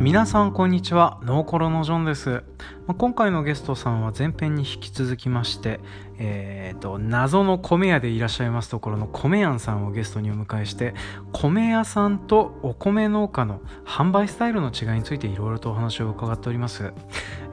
[0.00, 1.20] 皆さんこんにちは。
[1.24, 2.42] ノーコロノジョンです。
[2.96, 5.78] 今回のゲストさんは前編に引き続きまして
[6.22, 10.94] えーと、謎の米屋でいらっしゃいますところの米屋さんをゲストにお迎えして
[11.32, 16.92] 米屋さんとお米農家の販売スタイルの違いについていろいろとお話を伺っております、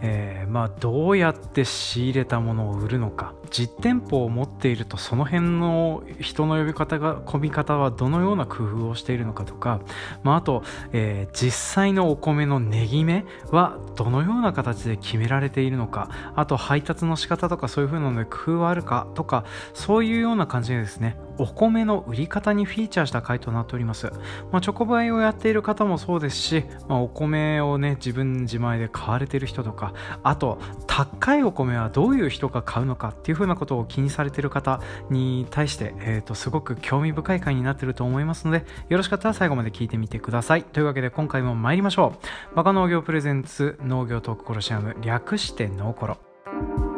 [0.02, 9.80] えー、まあ、どうやって仕入れたものを売るのか実店舗を持っているとその辺の人の呼び方が込み方はどのような工夫をしているのかとか、
[10.24, 24.08] まあ、あと、えー、実際のお米の値決めはどのような形で決められているのかあと配達の仕方とかそういう風なので工夫はあるかとかそういうような感じでですねお米の売り方にフィーチャーした回となっております、
[24.52, 29.94] まあ、チョコバイをやっている方もそうですし、まあ、お米をね自分自前で買われている人とか
[30.24, 40.64] あと高いお米はどういう人が買うのかっていうふうなことを気にされている方に対して、えーと、すごく興味深い回になっていると思いますのでよろしかったら最後まで聞いてみてください。
[40.64, 42.14] というわけで今回も参りましょ
[42.54, 42.56] う。
[42.56, 46.97] バカ農業プレゼンツ農業トークコロシアム略してノーコロ。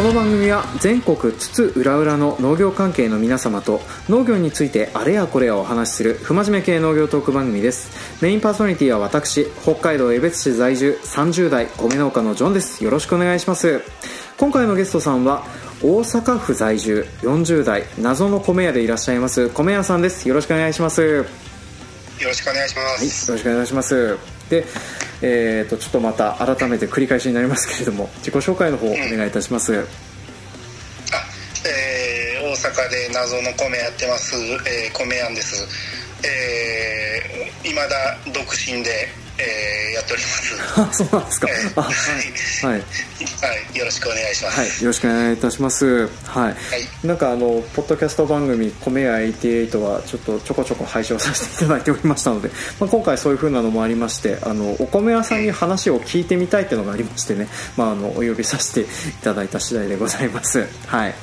[0.00, 8.22] この番組は全国津々浦々の農業関係の皆様と農業についてあれやこれやお話しする不真面目系農業トーク番組です。
[8.22, 12.82] メインパーソナリティは私北海道江別市在住30代米農家のジョンです。
[12.82, 13.82] よろしくお願いします。
[14.38, 15.44] 今回のゲストさんは
[15.82, 20.26] 大阪府在住40代謎の米屋でいらっしゃいます米屋さんです。
[20.26, 21.02] よろしくお願いします。
[21.02, 21.26] よ
[22.24, 24.18] ろしくお願いします、はい、よろしくお願いします。
[24.48, 24.64] で
[25.22, 29.84] えーと、ちょっとまた改めて繰り返しになりますけれども自己紹介の方お願いいたします、うん、あ
[31.66, 36.00] えー、大阪で謎の米やってます、えー、米やんです。
[36.22, 39.08] えー、未だ独身で
[39.40, 40.50] えー、やっております。
[41.04, 41.48] そうなんですか。
[41.48, 42.84] えー、はい、はい、は
[43.74, 44.60] い、よろしくお願いします。
[44.60, 46.08] はい、よろしくお願いいたします。
[46.24, 46.42] はい。
[46.44, 46.54] はい、
[47.06, 58.84] なんかあのポッドキャスト番組米屋88はちょっとちょこちょこ配信をさせていただいておりましたので、 まあ今回そういう風なのもありまして、あのお米屋さんに話を聞いてみたいっていうのがありましてね、まああのお呼びさせてい
[59.22, 60.60] ただいた次第でございます。
[60.60, 60.68] はい。
[60.86, 61.14] はい。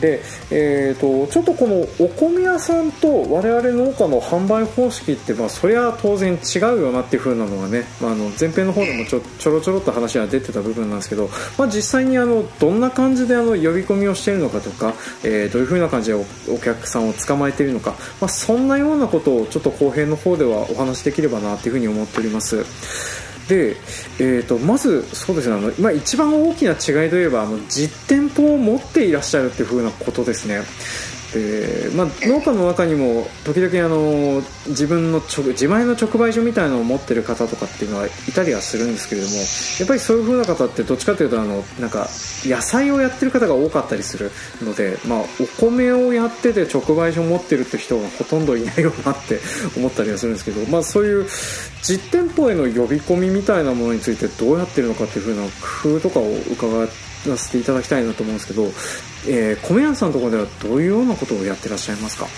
[0.00, 11.28] で、えっ、ー、とちょっとこのお米屋さんと我々農家の販売方式ってまあそりゃ当然違うよなっていう風なのがね、まあ、あの前編の方でもちょちょろちょろっと話が出てた部分なんですけど、
[11.58, 14.94] まあ、実際にあのどんな感じであの呼び込みをしているのかとか、
[15.24, 22.64] えー、どういう風な感じでお客さんを捕まえているのか、まあ、そんなようなことをちょっと後編の方ではお話しできればなというふうに思っております。
[23.48, 23.76] で、
[24.20, 30.62] えーと、まずそうですねあの、まあ、一番大きな違いといえばあの実店舗を持っていらっしゃるっていう風なことですね。
[31.32, 39.42] でまあ、農家の中にも時々あの自分の直自前の直売所みたいなのを持ってる方とかっていうのはいたりはするんですけれどもや
[39.84, 42.08] っぱりそういう風な方ってどっちかというとあのなんか
[42.44, 44.30] 野菜をやってる方が多かったりする
[44.62, 45.24] ので、まあ、お
[45.58, 49.40] 米をやってて直売所持ってるって人がほとんどいないよなって
[49.76, 51.26] 思ったりはするんですけど、まあ、そういう
[51.82, 55.48] 実店舗への呼び込みみたいなものについてどうやってるのかっていう風な
[55.82, 58.64] 工夫とかを伺ってわせていただきたいなと思うんですけど、
[59.28, 62.26] えー、米屋さんのところではどういうようなことをやってらっしゃいますか？
[62.26, 62.28] あ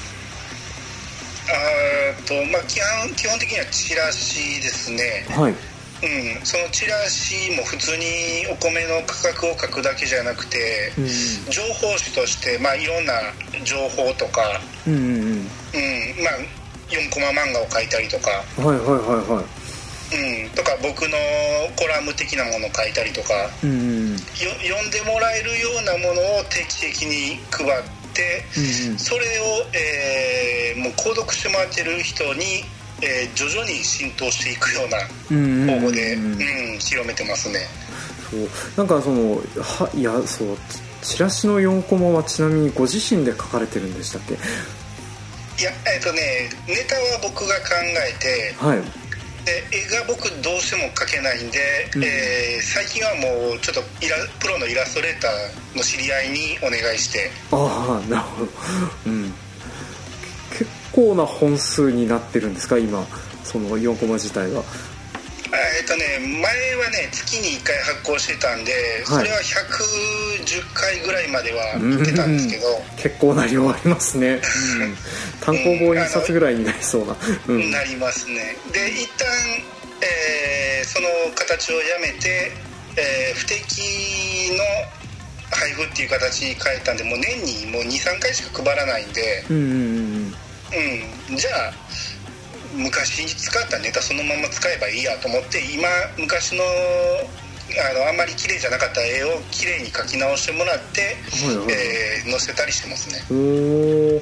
[2.27, 5.27] と、まあ、基本基本的にはチラシですね。
[5.31, 5.55] はい。
[6.03, 8.05] うん、そのチラシも普通に
[8.51, 11.07] お米の価格を書くだけじゃなくて、うん、
[11.51, 13.15] 情報誌として、まあ、いろんな
[13.65, 15.11] 情報とか、うんうんうん。
[15.13, 15.17] うん。
[15.23, 15.43] まあ、
[16.91, 18.89] 4コマ漫画を書いたりとか、はいはいはい
[19.33, 19.45] はい
[20.13, 21.17] うん、とか僕の
[21.77, 27.83] コラム的なものを書いたりとか、うん、読んでもらえるようなものを定期的に配っ
[28.13, 28.45] て、
[28.91, 32.65] うん、それを、えー、もう購読してもらってる人に、
[33.03, 34.99] えー、徐々に浸透していくような
[35.75, 37.61] 方法で、うん広めてますね。
[38.31, 38.49] そう。
[38.77, 40.59] なんかそのはいやそう
[41.03, 44.35] チラシの4コマはちなみにご自身で書かれてるんでしたっけ？
[44.35, 44.37] い
[45.65, 48.79] やえっ、ー、とねネタは僕が考えて、はい。
[48.79, 48.85] で
[49.73, 51.59] 絵が僕どうしても描けないんで、
[51.97, 57.31] うん、えー、最近はもうちょっとイラプロのイラストレーターの知り合いにお願いして。
[57.53, 58.51] ああなるほど、
[59.07, 59.35] うん、
[60.51, 63.07] 結構な本数になってるんですか今。
[63.45, 64.65] その4コマ自体は
[65.57, 66.41] えっとね前
[66.77, 72.67] はね月に1回発行してたんで、それは110回ぐらいまでは行ってたんですけど、
[72.97, 74.41] 結構な量ありますね、
[74.81, 74.97] うん、
[75.41, 77.17] 単行本1冊ぐらいになりそうな、
[77.49, 78.57] うん、なりますね。
[78.73, 79.27] で一旦、
[80.01, 82.53] えー、その形をやめて、
[82.97, 84.65] えー、不適の
[85.51, 89.45] 配布っていう形に変えたんでもう年にもう23回しか配らないんで。
[89.51, 90.35] うん、
[91.31, 91.84] うん、じゃあ
[92.77, 95.89] 昔に使ったネタそのまま使えばいいやと思って今
[96.19, 101.01] 昔のあのあんまり綺麗じゃなかった絵を綺麗に描き直してもらって、
[101.47, 104.21] はいはい、えー、載せたりしてますね。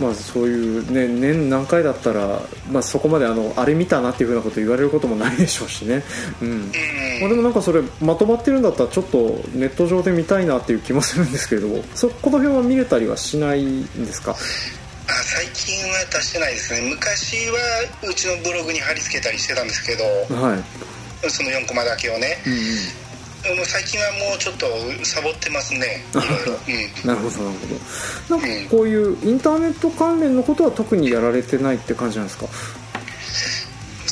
[0.00, 2.40] おまあそういうね年何回だったら、
[2.70, 6.02] まあ、そこまであのあれ見たなっていうふうなこと言われることもないでしょうしね。
[6.40, 6.72] うん、うん。
[7.20, 9.18] まあ、でもなんかそれまとまってるんだったらちょっと
[9.54, 14.34] ネット上で見たいなっていう気もするんですけれどもそこの辺は見れたりはしないんですか？
[15.06, 16.80] あ最近は出してないですね。
[16.88, 17.58] 昔は
[18.08, 20.04] うちのブログに貼り付けたりしてたんですけど、
[20.34, 22.52] はい、その4コマだけをね、うん
[23.52, 24.66] うん、もう最近はもうちょっと
[25.04, 26.04] サボってますね。
[26.16, 28.38] うん、なるほどなるほど。
[28.38, 32.46] なんかこういうインターネット関連のことは特にやられてないって感じなんですか？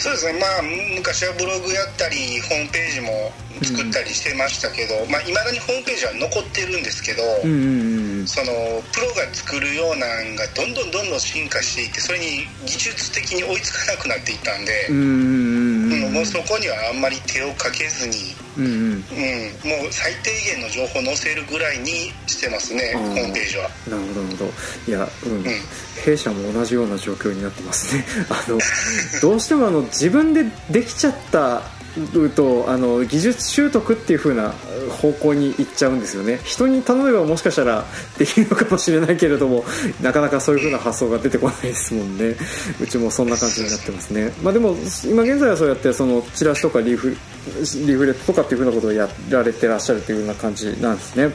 [0.03, 0.41] そうですね。
[0.41, 0.63] まあ
[0.99, 3.31] 昔はブログやったりホームページも
[3.63, 8.53] 作ったりしてましたけどいまあ、未だにホームページは残ってるんですけど、うんうんうんその
[8.95, 14.87] プロが作るようなんがどんどんどんどん進化していってそれに技術的に追いつかなくなっていったんで
[16.11, 23.69] もうそこにはあんまり手をかけずに、うん、うん、もう最低限の情報を載せるぐらいにしてますねホームページは。
[23.89, 24.51] なるほどなるほど。
[24.89, 25.45] いや、うん、うん、
[26.05, 28.05] 弊社も同じような状況になってますね。
[28.31, 28.59] あの
[29.21, 31.63] どうしてもあの自分でできちゃった
[32.35, 34.55] とあの技術習得っていう風な
[34.91, 36.41] 方向に行っちゃうんですよね。
[36.45, 37.85] 人に頼めばもしかしたら
[38.19, 39.65] できるのかもしれないけれども
[40.01, 42.37] なかなかそういう風な発想が出てこないですもんね。
[42.81, 44.33] うちもそんな感じになってますね。
[44.43, 51.35] まあでも今現在はそうやってそのチラシとかリフリフレットとかっていう風なことをやられてらっしゃるというような感じなんですね。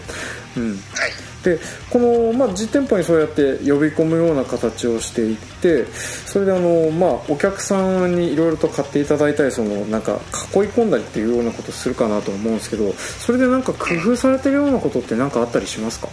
[0.57, 0.71] うん。
[0.71, 1.26] はい。
[1.47, 1.59] で
[1.89, 5.85] この、まあ、実店舗にそうやって呼び込むような形をしていって
[6.25, 10.19] それであの、まあ、お客さんにいろいろと買っていただいたりそのなんか囲い
[10.67, 16.09] 込んだりっていうようなことするかなと思うんですけどそれでなんか工夫されてるようなことって何かあったりしますか？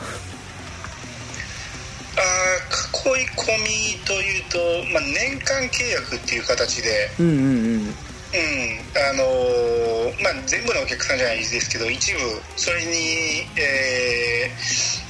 [2.17, 2.21] あ
[3.09, 4.59] 囲い込みというと、
[4.93, 7.87] まあ、年間契約っていう形で、うんうんうん。
[7.87, 7.91] うん
[8.97, 12.19] あのー、まあ、全部のお客さんじゃないですけど一部。
[12.57, 15.04] それに、えー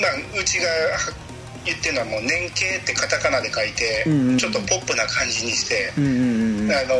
[0.00, 0.66] まあ、うちが
[1.66, 6.94] 言ってるのはもう年経ってカタカナで書いて、うんうん、ちょっとポップな感じにして、うんうんうん、あの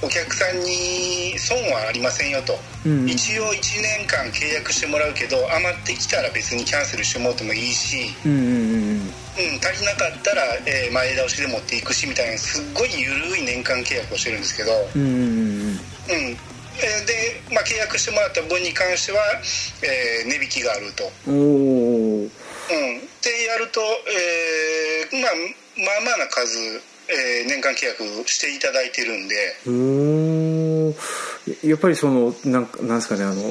[0.00, 2.54] お客さんに損はありませんよと、
[2.86, 15.18] うんうん、一応1年間契約してもらうけど余ってきたら別にキャンセルしてもらってもいいし、うんうんうんうん、足りなかったら、えー、前倒しで持っていくしみたいなすっごい緩い年間契約をしてるんですけど、うんうんうん。
[15.18, 19.18] うんで、まあ、契約してもらった分に関しては、
[19.82, 21.04] えー、値引きがあると。
[21.26, 25.32] おうん、でやると、えーまあ、
[25.76, 26.58] まあまあな数、
[27.08, 29.56] えー、年間契約していただいてるんで。
[31.64, 33.42] やっぱりそのなんなんですかねあの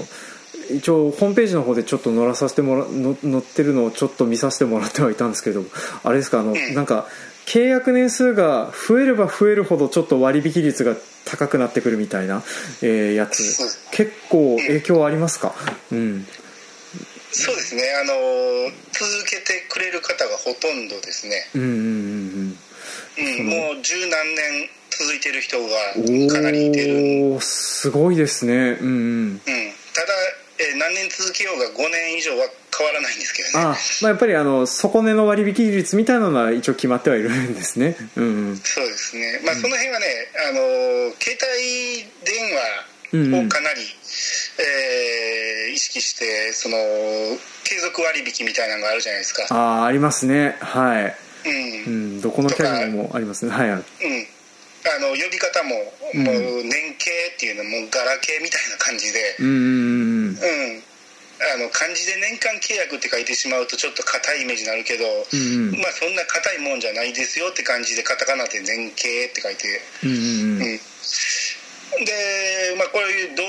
[0.69, 5.63] 一応ホームページの方でちょっと載らさせてもら載ってるのをちょっと見させてもらってはいたんですけど
[6.03, 7.07] あれですかあの、うん、なんか
[7.47, 10.95] 契約年数が増えれば増えるほどちょっと割引率が
[11.25, 12.43] 高くなってくるみたいな、
[12.81, 13.41] えー、やつ。
[13.91, 15.55] 結構影響ありますか、
[15.91, 16.27] うん、
[17.31, 17.83] そうですね。
[18.01, 18.13] あの
[18.91, 21.35] 続けてくれる方がほとんどですね。
[21.55, 22.57] うんうんうん
[23.39, 28.77] うん、もう十何年続いてる人がかなりいてるおすごいですね。
[28.81, 30.07] うん、うん、ただ
[30.59, 33.65] えー、何年続けようが5年以上は変わらないんですけどね。
[33.65, 40.05] あ、まあ、やっぱりあの底値の割引率みたいなのは一応決まってはいるんですね、うん、そうですね、まあ、その辺はね、
[40.49, 40.59] あの
[41.19, 43.87] 携帯電話をかなり、うん、
[44.65, 46.75] えー、意識してその
[47.63, 49.47] 継続割引みたいなのがあるじゃないですか。
[49.51, 50.55] ああありますね。
[50.59, 51.15] はい、
[51.45, 53.51] うん、うん、どこのキャリアもありますね。
[53.51, 53.83] はい、うん
[54.95, 55.75] あの呼び方も、
[56.13, 59.35] もう年経っていうのもガラケーみたいな感じで。
[59.39, 60.37] うん、
[61.37, 69.81] あの漢字で年間契約って書いてしまうとちょっと硬いイメージになるけど、うんまあそんな硬いもんじゃないですよって感じでカタカナで年経って書いて。
[70.03, 70.61] うん、うん、
[72.05, 73.45] でまあこういうどう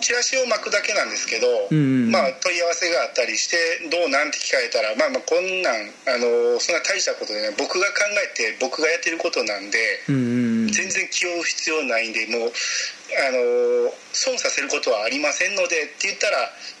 [0.00, 3.56] チラシを巻くだけなんですけど、うんうん、まあ、問い合わせがあったりして
[3.88, 10.18] どうなんて聞かれたら、まあ、まあこんなんあのそんな大したことでね僕が考えて僕がやってることなんで、うんう
[10.63, 16.38] ん、全然気負う必要ないんでもうあの損させることはありませんのでって言ったら、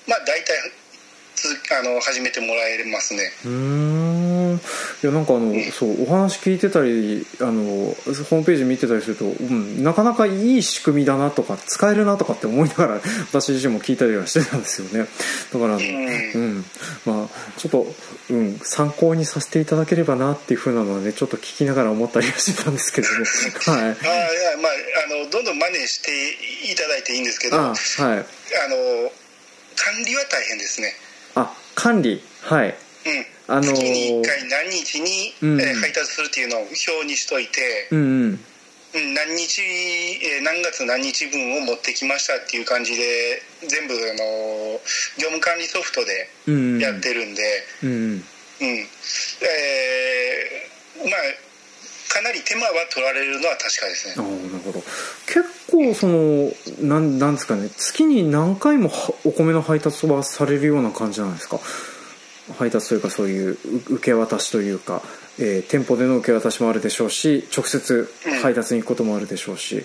[0.08, 0.58] まあ、大体
[1.34, 3.30] つあの始めてもらえますね。
[4.54, 4.60] うん
[5.02, 15.08] いやなんかあの、そうお話聞いてたりあのホームページ見てたりすると、うん、なかなかいい仕組みだなとか使えるなとかって思いながら 私自身も聞いたりはしてたんですよね。
[15.52, 16.64] だから、うん、うん、
[17.04, 17.94] まあちょっと、
[18.30, 23.14] うん、参考にさせていただければなっていうふうなのはねちょっと聞きながら思ったりはしてたんですけども。
[23.76, 23.82] はい。
[23.82, 23.96] あいや
[24.62, 24.72] まあ
[25.04, 26.10] あのどんどん真似して
[26.72, 27.68] いただいていいんですけどはい。
[27.68, 28.24] あの
[29.76, 30.96] 管理は大変ですね。
[31.34, 32.22] あ管理。
[32.42, 32.68] はい。
[32.68, 32.83] うん
[33.46, 37.98] あのー、月に1回何日に、うん、えー、配達するっていうのを表にしといて、うん
[38.94, 39.14] うん。
[39.14, 44.80] 何日、えー、何月何日分を持ってきましたっていう感じで全部あの
[45.18, 46.28] 業務管理ソフトで
[46.80, 47.42] やってるんで、
[47.82, 47.96] うん、うん。
[48.12, 48.20] うん、
[48.60, 51.44] えー、まあ
[52.14, 54.14] かなり手間は取られるのは確かですね。
[54.16, 54.80] あなるほど。
[55.26, 57.68] 結構そのなんなんですかね。
[57.76, 58.92] 月に何回も
[59.24, 61.58] お米の配達はされるような感じなんですか
[62.52, 63.58] 配達というかそういう
[63.88, 65.02] 受け渡しというか、
[65.38, 68.08] えー、店舗での受け渡しもあるでしょうし直接
[68.42, 69.84] 配達に行くこともあるでしょうし、うん、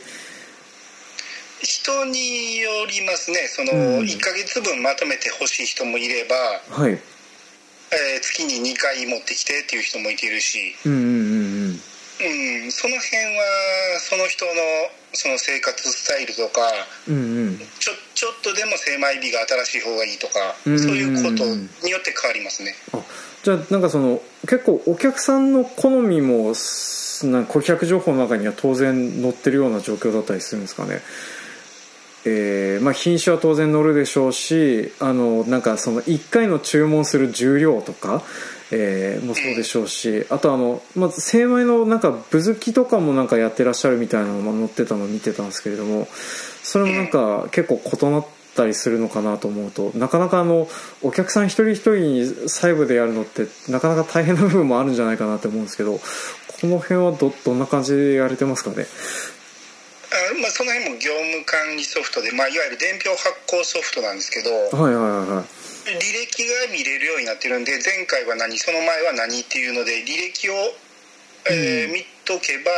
[1.61, 3.47] 人によりますね。
[3.47, 3.71] その
[4.03, 6.35] 1か月分まとめてほしい人もいれば、
[6.83, 6.91] はい。
[6.91, 11.13] えー、月に2回持ってきてっていう人もいてるし、うんうんうんう
[11.67, 12.65] ん。
[12.65, 13.43] うん、その辺は
[14.01, 14.51] その人の
[15.13, 16.61] その生活スタイルとか、
[17.07, 21.45] うんうん、ちょちょっとでも精米日が新しい方がいいとか、うんうんうん、そういうこと
[21.85, 22.75] によって変わりますね。
[22.93, 22.99] あ
[23.43, 26.53] じゃあなんかその結構お客さんの好みも
[27.23, 31.01] なん顧客情報の中には当然載ってるような状況だったりするんですかね。
[32.25, 38.23] えーまあ、品種は当然乗るでしょうしあのなんかその1回の注文する重量とか
[38.71, 46.07] えー、もそうでしょうしあとあの、まず精米のなんかぶずきとかもなんかやってらっしゃるみたいなのが載ってたのを見てたんですけれども
[46.61, 50.67] それもなんか結構異なったりするのかなと思うとなかなかあの
[51.01, 58.85] お客さん一人一人に細部でやるのってなかなか大変な部分もあるんじゃないかなと思うんですけどこの辺はどどんな感じでやれてますかね？
[60.11, 65.45] あまあ、その辺も業務管理ソフトで、まあ、いわゆる伝票発行ソフトなんですけど、はいはいはいはい
[65.97, 70.53] 履歴が見れるようになってるんで前回は何その前は何っていうので履歴を、
[71.49, 72.69] えー、見とけば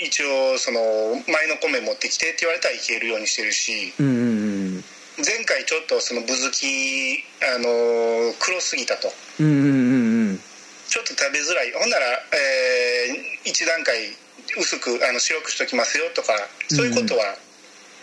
[0.00, 0.80] 一応その
[1.28, 4.84] 前の米持ってきてって言われたらいけるようにしてるし、うんうんうん。
[5.20, 10.40] 前回ちょっとそのぶずきあの黒すぎたと、うんうんうんうん、
[10.88, 11.72] ちょっと食べづらい。
[11.72, 14.16] ほんなら、えー、1段階
[14.56, 16.32] 薄くあの白くしときますよとか
[16.68, 17.36] そういうことは、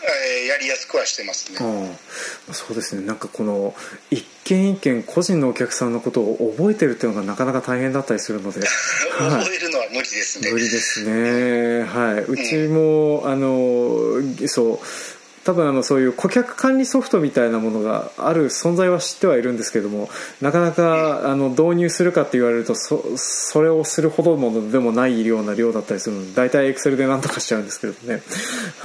[0.04, 1.58] えー、やりやすくはしてますね。
[2.50, 3.06] あそうですね。
[3.06, 3.74] なんかこの
[4.12, 8.62] 一件一件個人のお客さんのことを覚えてるっていうのがなかなか大変だったりするので。
[9.18, 10.52] 覚えるのは無理ですね。
[10.52, 11.84] 無理ですね。
[11.84, 12.32] はい。
[12.32, 14.80] うちも、うん、あのそう
[15.48, 20.10] 多分あのそういう顧客管理ソフトみたいなものがある存在は知ってはいるんですけども
[20.42, 28.22] なかなかあの導入するかって言われるとそそれをするほどものでもないような量だったりするので大体エクセルで何とかしちゃうんですけどね、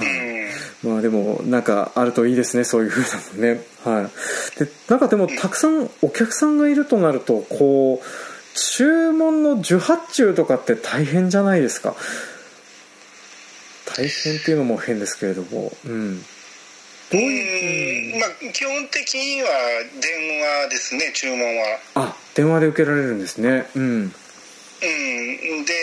[0.83, 3.61] まあでもなんかあるといいですねそういうふうなのね。
[3.83, 4.09] は
[4.57, 4.59] い。
[4.63, 8.07] でなんかでもたくさんお客さんがいるとなるとこう
[8.55, 11.93] 注文の受発注とかって大変じゃないですか。
[13.97, 15.73] 大変っていうのも変ですけれども。
[15.85, 16.23] うん
[17.11, 18.15] どうい。
[18.15, 19.49] う、まあ、基本的には
[20.01, 21.79] 電話ですね注文は。
[21.95, 23.67] あ電話で受けられるんですね。
[23.75, 23.83] うん。
[23.83, 24.13] うん。
[25.65, 25.73] で、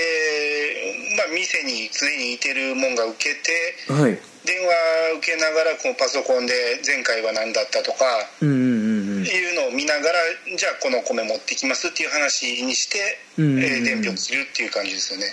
[1.16, 4.72] まあ、店に常にいてるもんが受けて、はい、電話
[5.18, 8.04] 受けながらこのパソコンで前回は何だったとか、
[8.40, 10.18] うんうんうん、いうのを見ながら
[10.56, 12.98] じゃあこの米持ってきますっていう話にして、
[13.38, 15.26] うんうん、えー、伝票切るっていう感じですよね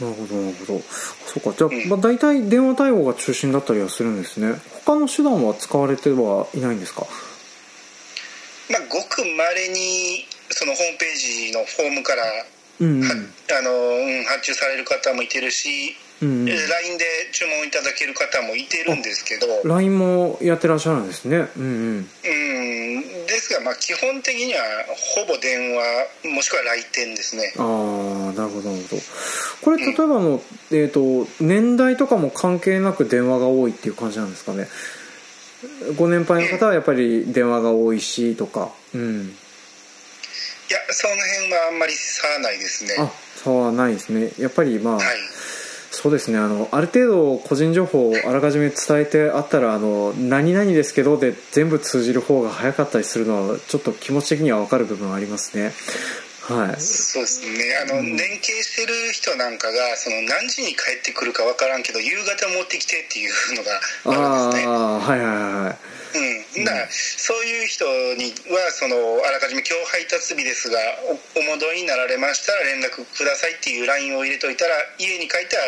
[0.00, 0.80] なるほどなるほど。
[1.26, 1.56] そうか。
[1.56, 4.54] じゃあ、うん、まあ、大体電話対応が中心だったりはするんですね。
[4.84, 7.06] 他の手段は使われてはいないんですか？
[8.70, 11.16] まあごくまれにそのホームペー
[11.48, 12.22] ジのフォームから、
[12.80, 13.14] うんうん、あ
[13.62, 19.46] の、うん、発注される方もいてるしうん、LINE で注文いただける方もいてるんですけど。
[19.64, 21.48] LINE もやってらっしゃるんですね。
[21.56, 22.30] うんうん、う
[22.98, 23.26] ん。
[23.26, 24.60] ですがまあ基本的には
[25.16, 25.82] ほぼ電話
[26.34, 27.54] もしくは来店ですね。
[27.56, 29.02] ああなるほどなるほど。
[29.62, 30.40] これ例えばの、うん、
[30.72, 34.68] えーと、年代とかも関係なく電話が多いっていう感じなんですかね。
[35.96, 38.70] ご年配の方はやっぱり電話が多いしとか。
[38.94, 39.34] うん。
[40.70, 42.96] いやその辺はあんまり差はないですね。
[42.98, 43.10] あ
[43.42, 44.32] 差はないですね。
[44.38, 45.06] やっぱりまあ、はい
[45.90, 46.38] そうですね。
[46.38, 55.72] あのある程度個人情報をあらかじめ伝えてあったらあの何々ですけどで全部通じる方が早かったりするのはちょっと気持ち的には分かる部分はありますね。
[56.42, 57.48] はい、そうですね。
[57.82, 64.66] あの、うん、連携してる人なんかがその何時に帰ってくるか分からんけど夕方持ってきてっていうのがあるんですね。
[64.66, 67.84] ああはいはいはいうん、だからそういう人
[68.18, 70.78] にはそのあらかじめ今日配達日ですが
[71.36, 75.62] お戻りになられましたら連絡くださいっていう LINE を入れといたら家に帰ったら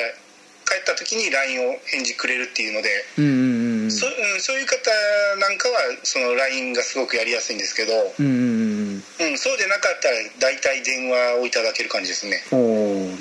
[0.72, 4.06] 帰った時に LINE を返事くれるっていうので、うんうんうん、そ
[4.40, 4.90] そういう方
[5.38, 12.42] なんかはその LINE がすごくやりやすいんですけど、うんうんうん、そうでなかったら大体電話をいただける感じですね。
[12.52, 12.56] お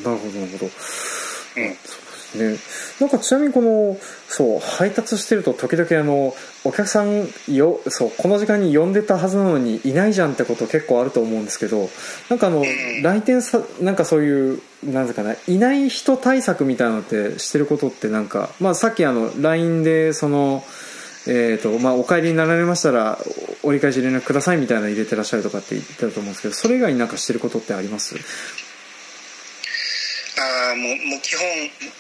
[0.08, 0.72] なるほどなるほど、
[1.58, 1.78] うん。
[2.36, 2.58] ね、
[3.00, 3.98] なんかちなみにこの
[4.30, 11.90] そう配達してると時々あのお客さんよそうこの時間に呼んでたはずなのにいないじゃんってこと結構あると思うんですけど
[12.30, 12.64] なんかあの
[13.02, 20.64] 来店さなんかそういうなんですかねいない人対策みたいなのってしてることってなんか、まあ、さっきあの LINE でその。
[21.28, 23.20] えーとまあ、お帰りになられましたら
[23.62, 28.16] 折り返し連絡くださいみたいなの入れてらっしゃるとかって言ってたと思うんですけどそれ以外になんかしてることってあります？
[30.42, 31.46] ああもうもう基本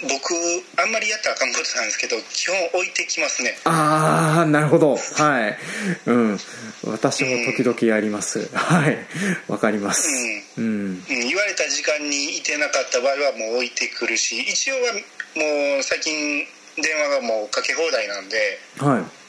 [0.09, 0.33] 僕
[0.81, 3.57] あんまりやったらあかんことなんですけど基本置いてきますね。
[3.65, 4.97] ああなるほど。
[4.97, 5.57] はい。
[6.05, 6.39] うん。
[6.87, 8.97] 私も時々やります、うん、はい。
[9.47, 10.07] わかります。
[10.57, 14.93] うん、うん、言われた時間にいてなかった場合はもう置いてくるし一応は
[15.35, 16.45] もう最近
[16.81, 19.21] 電話がもうかけ放題なんではい。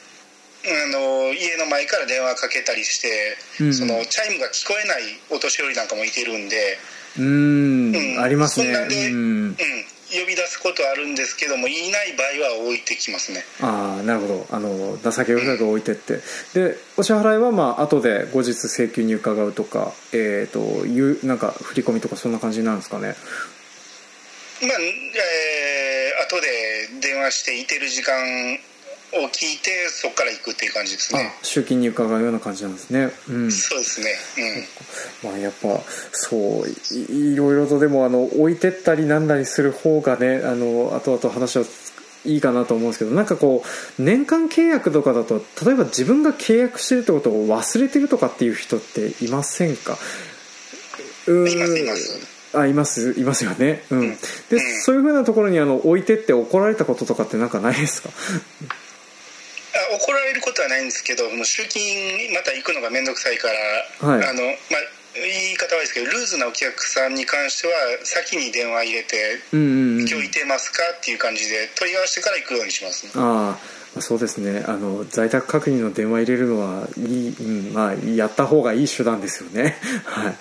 [0.64, 6.78] あの家の前から電話かけたりして、うん、そのチャイムが聞こえないお年寄りなんかもいてるんで
[7.18, 8.72] うん、ありますね。
[9.12, 13.44] うん、呼び出すことあるんですけどもいない場合は置いてきますね。
[13.60, 14.46] ああなるほど。
[14.50, 16.20] あの情けなく置いてって、
[16.54, 23.14] でお支払いはまあ後で後日請求に伺うとかえっ、ー、というなんか振り込みとかそんな感じなんですかね？
[24.62, 28.14] まあえー、後で電話していてる時間
[29.14, 31.34] を聞いてそこから行くっていう感じですね。
[31.42, 34.14] 集金に伺うような感じなんですね、うん、そうですね、
[35.24, 35.80] うん、まあやっぱ
[36.12, 36.68] そう
[37.12, 41.64] いろいろとでもあの置いてったりなんだりする方がねあの後々話を
[42.24, 43.64] いいかなと思うんですけどなんかこ
[43.98, 49.98] う年間契約とかだと例えば自分が契約してるってことを忘れてるとかっていう人っていませんか？
[51.26, 51.50] うん。
[51.50, 52.32] いますいます。
[52.54, 53.82] あいますいますよね。
[53.90, 54.18] うん、で、
[54.84, 58.10] そういうふうなところにあの置いてって怒られたこととかってなんかないですか？
[59.90, 67.74] 怒られることはないんですけどもう集金また行くのが面倒くさいから、はい、あのまあ言い方はいいですけどルーズなお客さんに関しては
[68.04, 73.12] 先に電話入れて「うんうん、今日いてますか?」っていう感じで問い合わせてから行くようにしますね。
[73.16, 74.64] ああそうですね。
[74.66, 77.28] あの在宅確認の電話入れるのはいい、
[77.68, 80.36] うんまあ、やった方がいい手段ですよね、 はい、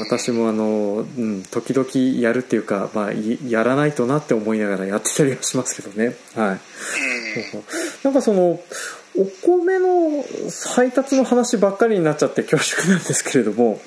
[0.00, 3.12] 私もあの、うん、時々やるっていうか、まあ、
[3.46, 6.60] やらないとなって思いながら やってたりはしますけどね、はい、
[8.02, 8.60] なんかその
[9.16, 10.24] お米の
[10.74, 13.80] 配達の話ばっかりになっちゃって恐縮なんですけれども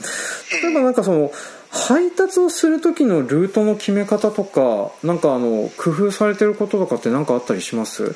[0.64, 1.34] 例えばなんかその
[1.70, 8.16] 配達をする時のルートの決め方とかなんかあの工夫されてることとかって何かあったりします？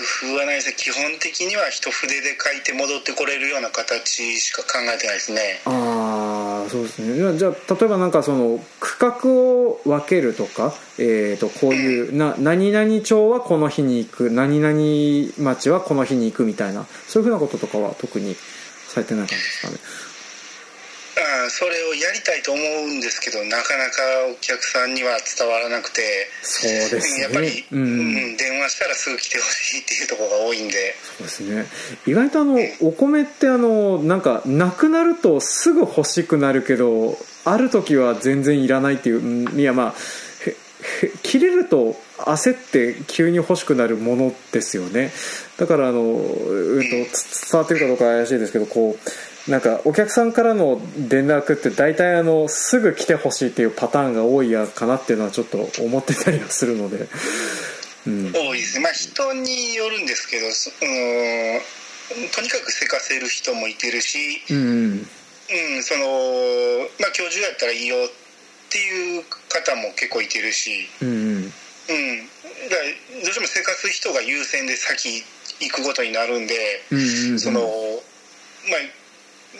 [0.00, 5.60] 工夫はないです基本的には一筆で書いて戻ってこれるような形しか考えてないですね。
[5.66, 7.38] ああそうですね。
[7.38, 18.36] じゃあ例えばなんかその区画を分けるとか、えー、とこういう、うん、な何々町はこの日に行く何々町はこの日に行くみたいなそういうふうなこととかは特に
[18.88, 20.09] されてない感じですかね
[21.50, 26.02] それをやりたいと思うんですけどなかなかお客さんには伝わらなくて
[26.42, 27.84] そうです、ね、やっぱり、うん、う
[28.34, 30.94] ん、電話したらすぐ来てほしいっていうところが多いんで。
[31.18, 31.66] そうですね。
[32.06, 39.94] 意外とあの、お米ってあのなんかなくなるとすぐ欲しくなるけどある時は全然いらないっていういやまあ
[41.22, 45.10] 切れると焦って急に欲しくなるものですよね。
[45.56, 47.08] だからあの、うん、と伝
[47.54, 49.10] わってるかどうか怪しいですけどこう
[49.48, 57.08] なんかお客さんからの連絡って大体あのすぐ来てほしいっていうパターンが多いやかなっていうのはちょっと思ってたりはするので、
[58.06, 58.80] うん、多いです。
[58.80, 64.18] まあ人によるんですけど、うん、とにかくせかせる人もいてるし、
[64.50, 65.08] うん、うん。
[65.52, 66.04] うん、その
[67.00, 71.08] まあ今日中やったらいいよっていう方も結構いてるし、うん。
[71.08, 71.52] うん、だか
[71.88, 75.24] らどうしてもせかす人が優先で先
[75.60, 76.54] 行くことになるんで、
[76.90, 77.70] うんうんうん、そのまあ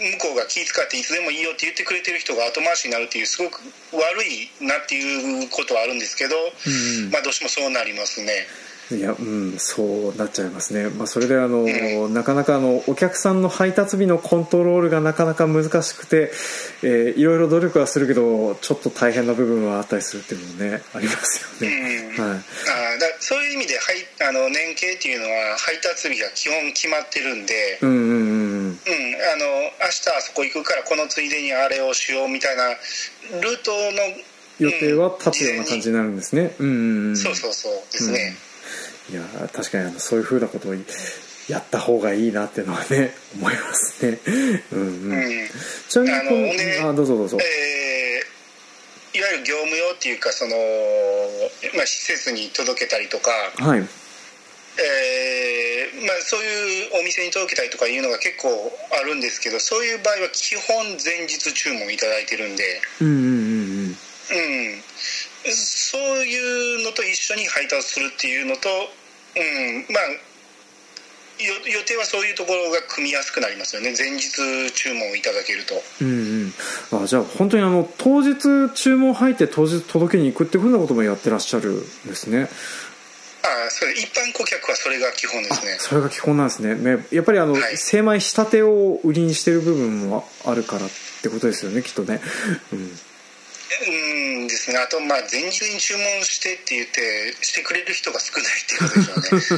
[0.00, 3.60] 向こうが気遣っていつでもいいよって言ってくれてる人が後回しになるっていうすごく
[3.92, 8.46] 悪いなっていうことはあるんですけど、うん、まあどうしてもそうなりますね。
[8.96, 16.32] いやうんそうなっちゃいますね、まあ、それであの、うん、なかなかあのお客さんの配達日のコントロールがなかなか難しくて、
[16.82, 22.42] えー、いろいろ努力はするけどちょっと大変な部分はあったりするっていうのもねありますよね、うん、はい、あだ
[23.20, 28.39] そういう意味ではいあの年計っていうのは配達日が基本決まってるんで、うんうんうん
[28.70, 32.68] うん、あの明日あそこ行くからこのついでにあれをしようみたいな
[33.40, 37.16] ルートの予定は立つような感じになるんですね、うん。
[37.16, 38.36] そうそうそうですね、
[39.10, 40.74] うん、いや確かにあのそういうふうなことを
[41.48, 44.18] やった方がいいなっていうのはね 思いますね。
[44.72, 45.50] うん、うん、
[45.88, 50.56] ちなみにあの、ね、あどうぞどうぞ、えー、いわゆる業務用っていうかその、
[51.74, 53.88] まあ、施設に届けたりとかはい
[54.80, 58.48] えーまあ、そういうお店に届けたりとかいうのが結構
[58.90, 62.80] あるんですけどそういう場合は基本前日注文いただいてるんで。
[63.00, 63.88] うんうんうんうん。
[63.88, 64.82] うん。
[65.52, 70.02] そういうのと一緒に配達するっていうのと、うん、まあ
[71.44, 73.94] よ予定はそういうところが組みやすくなりますよね。
[73.96, 74.30] 前日
[74.72, 75.74] 注文をいただけると。
[76.02, 76.52] うん
[76.92, 77.02] うん。
[77.02, 82.48] あじゃあ本当にあの当日注文入って当日届けに行くっていうふうなこともやってらっしゃるんですね
[83.42, 85.76] あそれ一般顧客はそれが基本ですね。
[85.78, 86.74] それが基本なんですね。
[86.74, 87.76] ねやっぱりあの、はい。
[87.76, 90.88] 精米仕立てを売りにしてる部分もあるからっ
[91.22, 92.20] てことですよねきっとね。
[92.72, 92.90] うん
[93.86, 94.78] うんですね。
[94.78, 99.56] あとまあ前日に注文してって言ってしてくれる人が少ないっていうことでしょ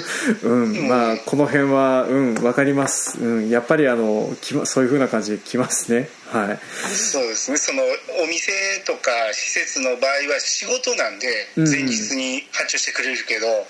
[0.48, 0.76] うね。
[0.78, 6.08] うん、まあこの辺はうんわかります、うん、やっぱりあのきまそういうふうな感じで来ますね。
[6.30, 6.94] はい。
[6.94, 7.56] そうですね。
[7.56, 7.82] その
[8.22, 8.52] お店
[8.84, 11.70] とか施設の場合は仕事なんでうん。
[11.70, 13.64] 前日に発注してくれるけど、うん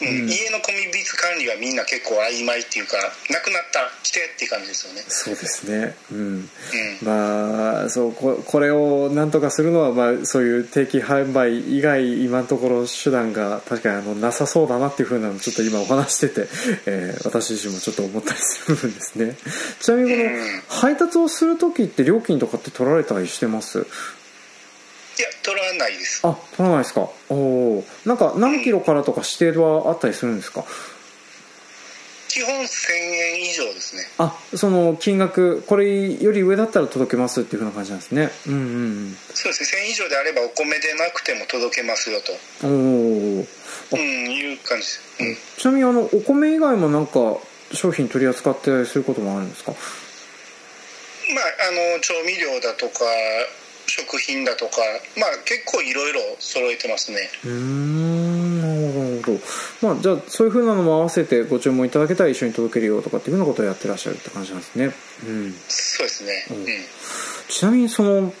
[0.00, 0.28] うん。
[0.28, 2.96] 家のコミビツ管理はみんな結構曖昧っていうか
[3.30, 5.04] なくなった来てっていう感じですよね。
[5.08, 5.94] そうですね。
[6.12, 6.18] うん。
[6.18, 6.48] うん。
[7.02, 16.48] まあそうここれをなんとかするのは、まあ、そういう定期販売以外今のところ手段が確かにあのなさそうだなっていうふうなのちょっと今お話してて、
[16.86, 19.36] えー私自身もちょっと思ったりする部分ですね。
[19.80, 20.62] ちなみにこのうん。
[20.68, 23.86] 配達をする時って料金とかって取られたりしてます？
[25.18, 26.20] いや取らないです。
[26.24, 27.08] あ取らないですか？
[27.28, 30.64] おおんか何キロからとか指定はあったりするんですか？
[32.28, 34.02] 基本1000円以上ですね。
[34.18, 38.30] あその金額これより上だったら届けますっていうふうな感じなんですね。
[38.46, 39.82] うんうんそうですね。
[39.82, 43.46] 1000円以上であればお米でなくても届けますよと、うんおお
[43.94, 47.38] うん、いう感じです、うん、ちなみにあのお米以外もなんか
[47.72, 49.72] 商品取り扱ってすることもあるんですか？
[49.72, 53.04] まああの調味料だとか
[53.88, 54.72] 食品だとか
[55.16, 57.28] まあ結構いろいろ揃えてますね。
[57.44, 59.08] うーんなるほど。
[59.08, 59.38] なるほど
[59.94, 64.86] まあじゃあそういうふうなのも合わせてご注文いただけたら一緒に届けるよとかっていうふうなことをやってらっしゃるって感じなんですね。
[65.26, 65.52] うん。
[65.68, 66.46] そうですね。
[66.50, 66.56] うん。
[66.58, 66.66] うん。
[67.48, 68.32] ちなみにその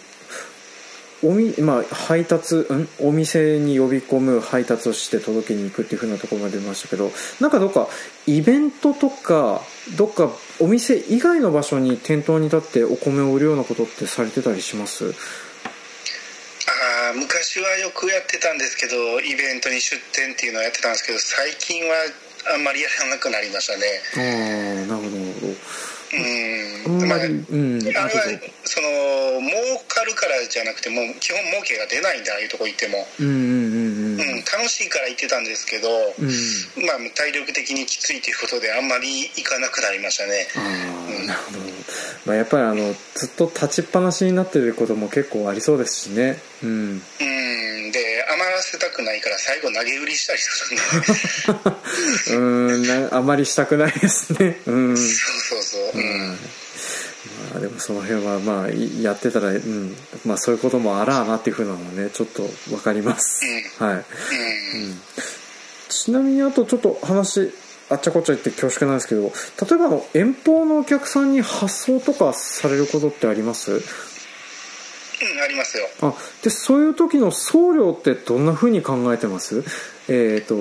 [1.20, 2.88] おみまあ、配達ん？
[3.00, 7.88] お店に呼び込む配達をして届けに行くっていうふうなところまで出ましたけどなんかどっか
[8.26, 9.60] イベントとか
[9.96, 10.30] どっか
[10.60, 15.04] お店以外の場所に店頭に立ってお米を売るようなことってされてたりします？
[15.06, 21.94] あー昔はよくやってたんですけどイベントに出店っていうのをやってたんですけど最近は
[22.54, 23.86] あんまりやらなくなりましたね。
[24.16, 24.20] あ
[24.84, 25.54] あなるほどなるほど。
[26.08, 26.16] う
[27.04, 27.08] ん。
[27.08, 28.10] まああんまり、うんあれはあ
[28.64, 28.88] その
[29.40, 36.86] 儲かるからじゃなくてもう基本儲けが出ないんでああいうとこ行っても、うんうんうんうんうん、楽しいから行ってたんですけど、うん。
[36.86, 40.46] まあ体力的にきついということであんまり行かなくなりましたね。
[41.26, 41.58] なるほど、
[42.26, 46.38] まあ、やっぱりあのずっと立ちっぱなしになってることも結構ありそうですしね。
[46.62, 46.70] うん。
[46.70, 47.92] うん。
[47.92, 50.70] で余らせたくないから最後投げ売りしたりす
[52.28, 52.84] るんで。
[52.86, 53.10] うん。
[53.10, 54.60] なあまりしたくないですね。
[54.66, 54.96] うん。
[54.96, 55.06] そう
[55.40, 56.38] そうそう、うん
[57.52, 59.94] まあ、でもその辺はまあいやってたら、うん
[60.26, 63.44] まあ、そういうこともあらあなっていうふうなのはねちょっと分かります、
[63.82, 63.98] はい、うん。
[63.98, 64.04] うん、
[65.88, 67.52] ちなみにあとちょっと話
[67.90, 69.30] あっちゃこっちゃ言って恐縮なんですけど例
[69.76, 73.72] えばあの遠方のお客さんに発送とかされることってあります？
[73.72, 73.80] うん
[75.42, 75.84] ありますよ。
[76.02, 79.64] あでそういう時の送料ってどんなふうに考えてます？
[80.08, 80.54] えっ、と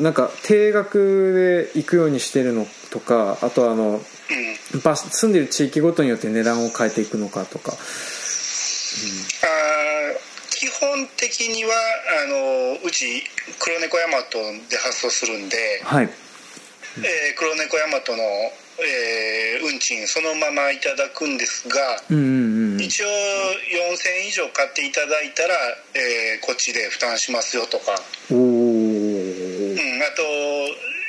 [0.00, 4.80] なんか定額で行くようにしてるのとかあとあのうん。
[4.80, 7.72] 場所住んでる地域ごとによって値段を変えていくのかとか。
[7.72, 7.76] あー
[10.50, 11.74] 基本的には
[12.24, 13.22] あのうち
[13.58, 14.38] 黒猫ヤマト
[14.70, 16.08] で発送するんで、はい。
[16.98, 21.76] えー黒猫ヤマトの、えー運賃そのままいただくんですが、
[22.10, 23.10] うんうんうん一応4000
[24.20, 25.54] 円以上買っていただいたら、
[25.94, 27.96] えーこっちで負担しますよとか、
[28.30, 30.22] おおうん、あと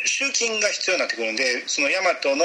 [0.08, 2.44] 集金が必要になってくるんでそのヤマトの、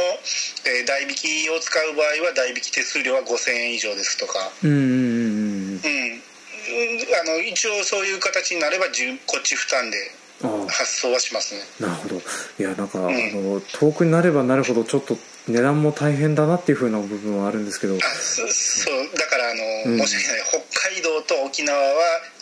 [0.66, 9.96] えー代引きを使う場合は代引き手数料は5000円以上ですとか、うんうんうんうんうん、あの一応そういう形になればこっち負担で
[10.44, 11.60] あ発送はしますね。
[11.80, 12.16] あなるほど。
[12.16, 13.04] いやなんか、ん。
[13.06, 15.16] あの遠くになればなるほどちょっと
[15.48, 17.96] 値段も大変だなっていうふうな部分はあるんですけど。
[17.96, 19.54] あそそうだからあ
[19.88, 19.98] の、うん。
[20.06, 21.84] 申し訳ない北海道と沖縄は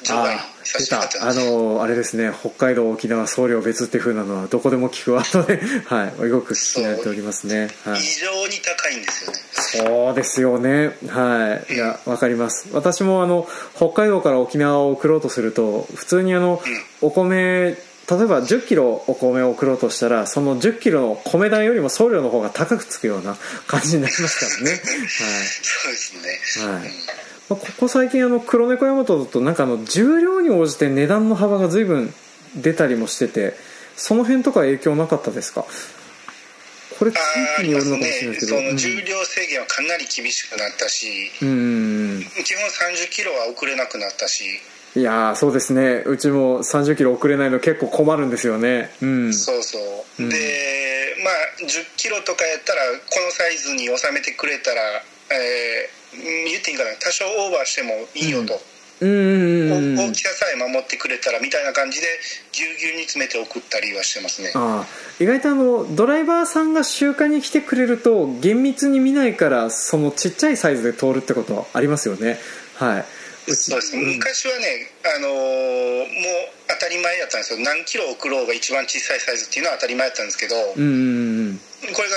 [0.03, 2.33] 除外あさせ出たあてもらってますのあれですね。
[2.39, 7.71] 北海道沖縄送料別っていうふうなのはどこでも聞くワードで はいよく聞き慣れておりますね。
[7.85, 8.01] はい。
[8.01, 9.39] 異常に高いんですよね。
[9.53, 10.97] そうですよね。
[11.09, 11.75] はい。
[11.75, 12.69] いやわかります。
[12.73, 16.63] 私もあの北海道から沖縄を送ろうとすると普通にあの
[17.01, 17.79] お米
[18.11, 24.77] 例えば1 0キロお米を送ろうとしたらその1 0キロの米代よりも送料の方が高くつくような感じになりますからね。
[24.77, 26.91] そうですね、はい、はい
[27.49, 32.15] まあ、ここ最近あの黒猫ヤマトだとなんかあの重量に応じて値段の幅が随分
[32.55, 33.55] 出たりもしてて
[33.97, 35.65] その辺とか影響なかったですか？
[36.99, 37.17] これ地
[37.59, 41.53] 域によるのかもしれないですけどその重量制限はかなり厳しくなったし、うんう
[42.19, 44.45] ん基本3 0キロは送れなくなったし、
[44.97, 46.03] いやそうですね。
[46.05, 48.91] うちも3 0キロ送れないの結構困るんですよね。
[49.01, 49.35] うん。
[49.35, 50.37] そうそう、うん、で
[51.23, 54.81] まあ1 0キロとかやったらこのサイズに収めてくれたら、
[55.31, 56.91] えー、言っていいかな。
[57.01, 58.61] 多少オーバーしてもいいよと、
[59.03, 62.07] うん、大きささえ守ってくれたらみたいな感じで
[62.51, 64.51] ぎゅうぎゅうに詰めて送ったりはしてますね。
[64.57, 64.85] あ
[65.21, 72.41] 意外とあのドライバーさんが集荷に来てくれると厳密に見ないからそのちっちゃいサイズで通るってことはありますよね。
[72.75, 73.05] はい
[73.55, 73.97] そうです。
[73.97, 76.07] 昔はね、あのー、もう
[76.69, 77.61] 当たり前やったんですよ。
[77.61, 81.59] 何キロ送ろうが一番小さいサイズっていうのは当たり前やったんですけど、うんうんうん、
[81.95, 82.17] これが、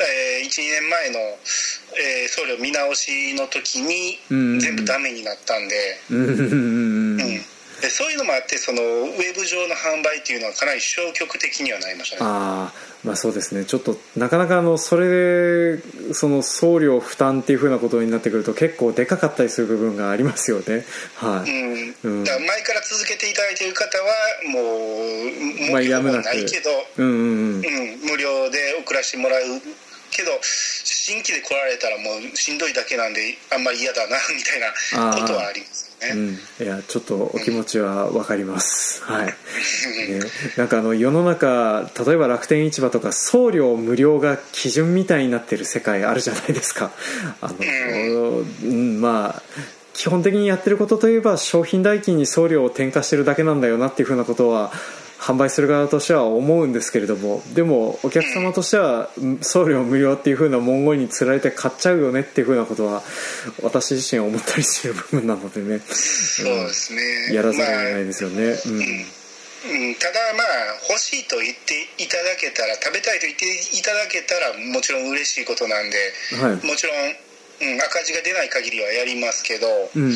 [0.00, 4.18] えー、12年前の、えー、送料見直しの時に
[4.60, 7.20] 全部ダメになったんで、うんうん。
[7.20, 7.53] うん
[7.84, 12.22] でそういうのもあってそのウェブ上の販売っていうのはかなり消極的にはなりましたね。
[12.24, 13.66] ああまあそうですね。
[13.66, 20.86] ちょっとなかなかあのそれでその送料負担っていうふうなことになってくると結構でかかったりする部分がありますよね。
[21.16, 24.04] はい、うん、うん、だから前から続けていただいている方は
[24.48, 24.60] も
[25.68, 26.24] うもうやむなく。
[26.24, 29.40] ないけど、うんうんうん、うん、無料で送らせてもらう
[30.10, 39.32] けど新規で来られたらもうしんどいだけなんであんまり嫌だなみたいなことはありますうん、いやちょっとお気持ちは分かります、 はい、ね、
[40.56, 46.90] なんかあの世の中例えば楽天市場とか送料無料が基準みたいになってる世界あるじゃないですか。
[47.40, 49.42] あの、うん、まあ
[49.94, 54.72] 基本的にやってることといえば商品代金に送料を転嫁してるだけなんだよなっていうふうなことは
[55.18, 63.02] 販売する側としては思うんですけれどもでもお客様としては送料無料っていう風な文言につられて買っちゃうよねっていう風なことは
[63.62, 65.78] 私自身思ったりしてる部分なのでね。
[65.78, 69.14] そうですね、うん、やらざるを得ないですよね、まあ、うん。
[69.64, 70.46] うん、ただまあ
[70.90, 75.96] 欲しいと言っていただけたら食べたいと言っていただけたらもちろん嬉しいことなんで、
[76.36, 80.12] はい、もちろん、うん、赤字が出ない限りはやりますけど、うんうん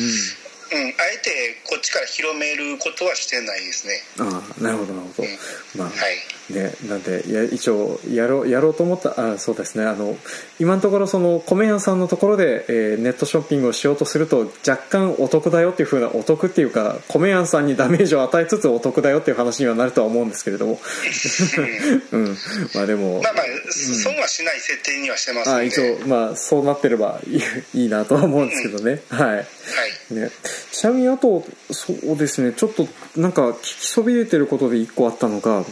[0.71, 3.93] うん、あえてこっちから広めることはしてないですね。
[4.19, 6.39] ああなるほどなるほど、うん、まあ、はい。
[6.53, 9.85] ね、なんでや一応やろうやろうと思ったあそうですね。
[9.85, 10.17] あの
[10.59, 20.79] 今のところその米屋さんのところで、えー、ネットショッピングをしようとすると若干お得だよっていうふうなお得っていうか米屋さんにダメージを与えつつお得だよっていう話にはなるとは思うんですけれども、
[22.11, 22.37] うん、
[22.73, 27.43] まあでもまあまあ、損はしない設定にはしてますあ一応まあそうなってればいい
[27.83, 29.45] いいなとは思うんですけどね、はい、はい。
[30.11, 30.31] ね、
[30.71, 35.63] ちなみにあとそうですねちょっとなんか聞きそびれてることで1個あったのが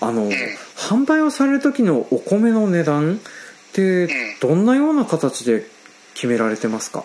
[0.00, 0.30] あの、うん、
[0.76, 4.08] 販売をされる時のお米の値段って
[4.40, 5.66] どんなような形で
[6.14, 7.04] 決められてますか、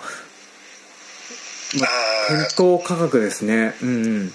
[1.80, 1.90] まあ、
[2.30, 3.74] 店頭価格ですね。
[3.82, 4.26] うん、うん。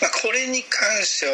[0.00, 1.32] まあ、これに関しては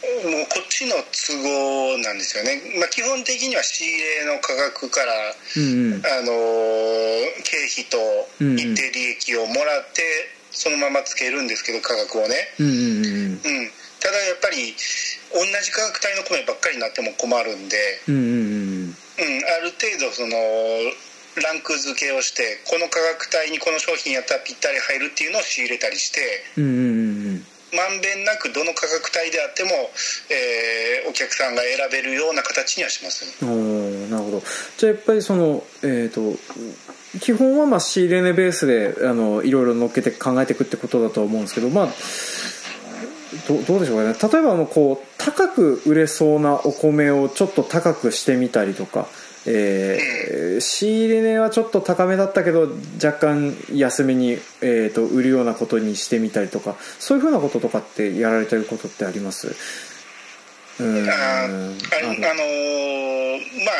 [0.00, 5.12] もうこっちの都合なんですよね、まあ、基本的には仕入れの価格から、
[5.56, 6.32] うんうん、あの
[7.44, 8.00] 経費と
[8.56, 10.02] 一定利益をもらって
[10.50, 14.74] そのままつけるんですけど価格をね、うんうんうんうん、ただやっぱり
[15.32, 17.76] 同じ価格帯の米ばっかりになっても困るんで、
[18.08, 18.96] うんうんうん。
[19.20, 20.32] うん、ある程度その
[21.36, 26.20] ランク付けをしてこの価格帯にこの商品やったらぴったり入るっていうのを仕入れたりして、
[26.56, 27.09] うんうんうん
[27.74, 29.70] まんべんなくどの価格帯であっても、
[30.30, 34.42] えー、お客さんが選べるような形にはします、ね、おなるほど。
[34.76, 36.38] じゃあやっぱりそのえっ、ー、と
[37.18, 41.88] 基本はまあ仕入れ値ベースであのいろいろ乗っけて考えていくってことだと思うんですけどまあ
[43.48, 44.16] どどうでしょうかね。
[44.32, 49.06] 例えばあのこう高く売れそうなお米をちょっと高くしてみたりとか
[49.46, 52.68] えー、仕入れ値はちょっと高めだったけど
[53.02, 59.54] 若干安めに、えーと、売るようなことにしてみたりとかそういうふうなこととかってやられてることってあります？
[60.78, 62.20] うんああのー、
[63.64, 63.74] まあ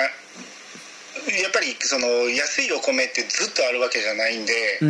[1.43, 4.85] やっぱりその安いお米ってずっとあるわけじゃないんで、そ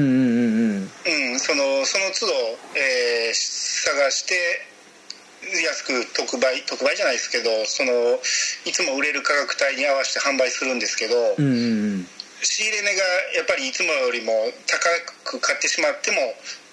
[1.55, 2.33] のその都度、
[2.77, 4.35] えー、探して
[5.41, 7.93] 安く特売特売じゃないですけどその
[8.65, 12.07] いつも売れる価格帯に合わせて販売するんですけど、うんうんうん、
[12.43, 13.03] 仕入れ値が
[13.37, 14.33] やっぱりいつもよりも
[14.67, 16.21] 高く買ってしまっても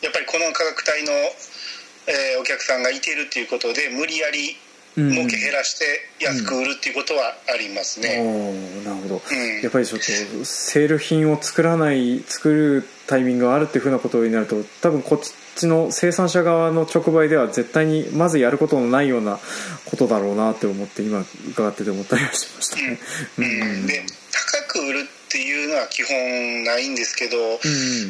[0.02, 1.12] やっぱりこの価格帯の、
[2.08, 4.58] えー、お客さんがいているということで無理やり
[4.98, 5.86] 儲け減らして
[6.20, 15.34] 安く売るっていうことはありますね、うん、なるほど、うん、やっぱりちょっとセール品を作らない作るタイミングがあるっていうふうなことになると多分こっち
[15.66, 19.40] の生産者側の直売では絶対にまずやることのないような
[19.86, 23.00] ことだろうなって思って今伺ってて思ったりはしましたね、
[23.38, 23.42] う
[23.84, 24.04] ん、で
[24.68, 27.38] 高く売るっていうのは基本ないんですけど、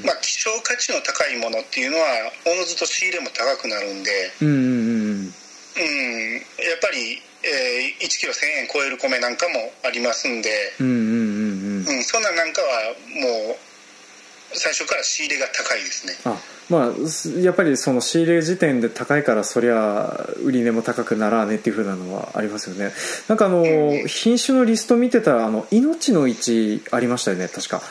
[0.05, 2.03] まあ、希少価値の高いものっていうのは
[2.45, 5.33] おのずと仕入れも高くなるんで、うんうんうん
[5.77, 13.66] うん、やっぱり、えー、1キロ1000円超える米なんかもありますんで、うんうんうんうん、うん、そんなんなんかはもう
[14.53, 16.13] 最初から仕入れが高いですね。
[16.25, 16.37] あ
[16.69, 22.91] まあやっぱりその仕入れ時点で高いからそりゃ売り値も高くならねっていうふうなのはありますよね。
[23.27, 27.81] なんかあの、うん、品種のリスト見てたらあの命の位置ありましたよね確か。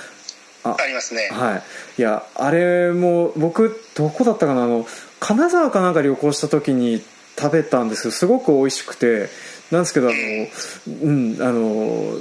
[0.64, 0.77] あ。
[0.79, 1.29] ありますね。
[1.33, 1.62] はい。
[1.99, 4.87] いやあれも僕どこだったかなあの
[5.21, 7.03] 金沢かなんか旅行した時に
[7.38, 9.29] 食べたんですけどすごく美味しくて
[9.70, 10.16] なんですけどあの、
[11.02, 12.12] うん、あの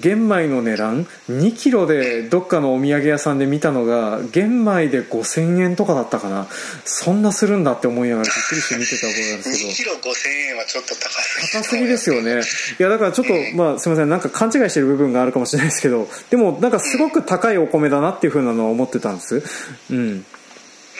[0.00, 6.46] 玄米の値段？2キロでどっかのお土産屋さんで見たのが玄米で5000円とかだったかな。
[6.84, 9.70] そんなするんだって思いながらびっくりして見てた覚えなんですけど。
[9.70, 12.42] 2キロ5000円はちょっと高すぎ高すぎですよね。
[12.78, 14.08] いやだからちょっと、まあすみません。
[14.10, 16.08] なんか勘違いしてる部分があるかもしれないですけど。
[16.30, 19.42] でもなんかすごく高いお米だなっていうふうなのは思ってたんです。
[19.90, 20.26] うん。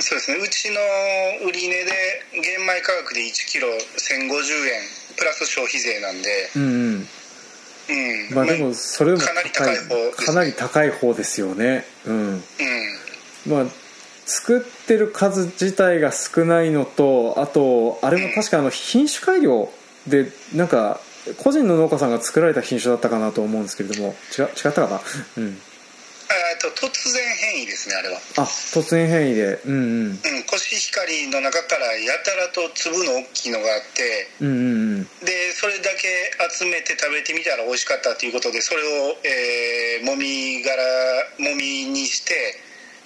[0.00, 0.38] そうですね。
[0.38, 0.80] うちの
[1.48, 1.84] 売値で
[2.32, 3.74] 玄米価格で1キロ1050
[4.66, 6.50] 円プラス消費税なんで。
[6.56, 7.08] うんうん。
[7.88, 8.34] うん。
[8.34, 11.84] まあでもそれもかなり高い方、ね、かなり高い方ですよね。
[12.06, 12.42] うん、うん、
[13.46, 13.66] まあ
[14.26, 19.70] 作ってる数自体が少ないのとあとあれも確かあの品種改良
[20.06, 21.00] でなんか
[21.38, 24.14] 個人の農家さんが作られた品種だったかなと思うんですけれども。
[24.38, 25.00] 違違ったかな？
[25.38, 25.58] うん
[26.52, 28.18] えと突然変異ですねあれは。
[28.36, 29.60] あ突然変異で。
[29.64, 34.58] うんうん、うん、コシヒカリの中からやたらと粒の大きいのがあって、うんうんう
[35.00, 36.08] ん、でそれだけ
[36.50, 40.82] 集めて食べてみたら美味しかったということでそれを、えー、もみ殻
[41.38, 42.34] もみにして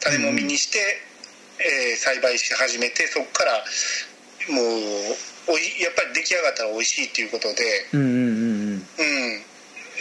[0.00, 3.64] 種もみにして、うん、えー、栽培し始めてそこから
[4.48, 9.42] もうおいやっぱり出来上がったら美味しいっていうことでうんうんうん。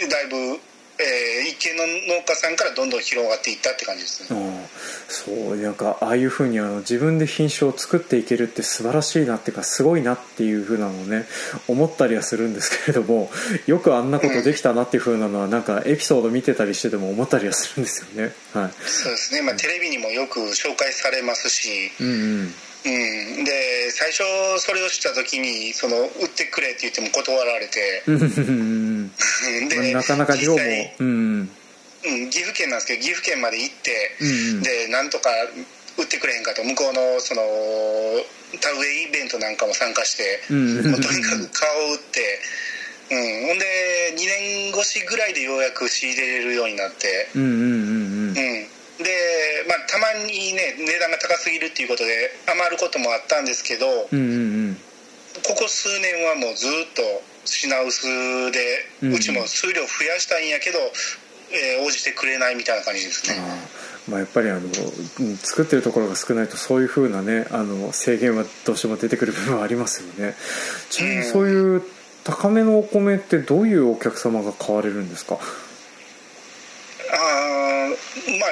[0.02, 0.60] うん、だいぶ
[1.00, 4.68] えー、一軒の農家さんからどんどん広がっていったって感じですね。
[5.08, 11.26] そうなんかああいうふうにあの自分で品種を作っていけるって素晴らしいなっていうかすごいなっていうふうなのをね
[11.68, 13.30] 思ったりはするんですけれども
[13.66, 22.12] よくあんなことできたなっていうふうなのは、うん、なんかエピソード見てたりしてても思ったりはするんですよね、はい、そうですね、まあ、テレビにもよく紹介されますし、うんう
[22.44, 24.22] んうん、で最初
[24.58, 28.02] それをした時にその売ってくれって言っても断られて。
[29.68, 30.58] でなかなか量も、
[30.98, 31.50] うん、
[32.04, 35.30] うん、岐阜県なんですけど岐阜県まで行って、うん、でなんとか
[35.98, 36.62] 売ってくれへんかと。
[36.62, 37.42] 向こうのその
[38.60, 42.40] 田植えイベントなんかも参加して、うん、もうとにかく顔を打って、
[43.10, 43.64] うん、ほんで
[44.14, 47.28] 2年越しぐらいでようやく仕入れれるようになって。
[47.34, 48.38] うんうんうん。
[48.38, 54.74] うんで、まあ、たまにね値段が高すぎるっていうことで余ることもあったんですけど、うんうんうん、
[55.46, 57.02] ここ数年はもうずっと
[57.44, 58.06] 品薄
[58.50, 60.78] で、うん、うちも数量増やしたいんやけど、
[61.50, 63.38] えー、応じてくれないみたいな感じですね。
[64.08, 64.68] まあ、やっぱりあの
[65.42, 70.34] 作ってるところが少ないとそういうふうなねあの制限はどうしても出てくる部分はありますよね。
[70.88, 71.82] ちなみにそういう
[72.24, 75.34] 高めのお米ってどういうお客様が買われるんですか？
[75.34, 75.38] あ
[77.16, 78.50] まあ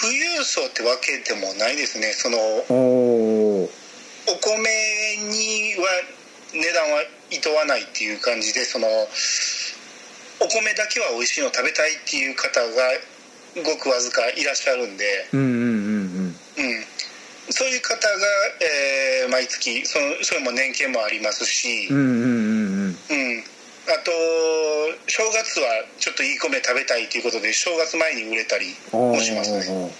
[0.00, 2.12] 富裕層ってわけでもないですね。
[2.14, 3.68] そのお
[4.40, 4.70] 米
[5.28, 5.88] には
[6.52, 8.88] 値段はいとわないっていう感じでその
[10.40, 12.66] お米だけは美味しいの食べたいっていう方が
[13.62, 15.28] ごくわずかいらっしゃるんで。
[15.32, 16.24] うんうんうんうん。
[16.24, 16.34] うん。
[17.50, 18.14] そういう方が、
[18.60, 21.88] えー、毎月そのそれも年金もありますし。
[21.90, 23.36] うんうんうんうん。
[23.36, 23.44] うん
[23.92, 24.10] あと
[25.06, 29.90] 正月はちょっといい米食べたいということで正月前に売れたりもしますね。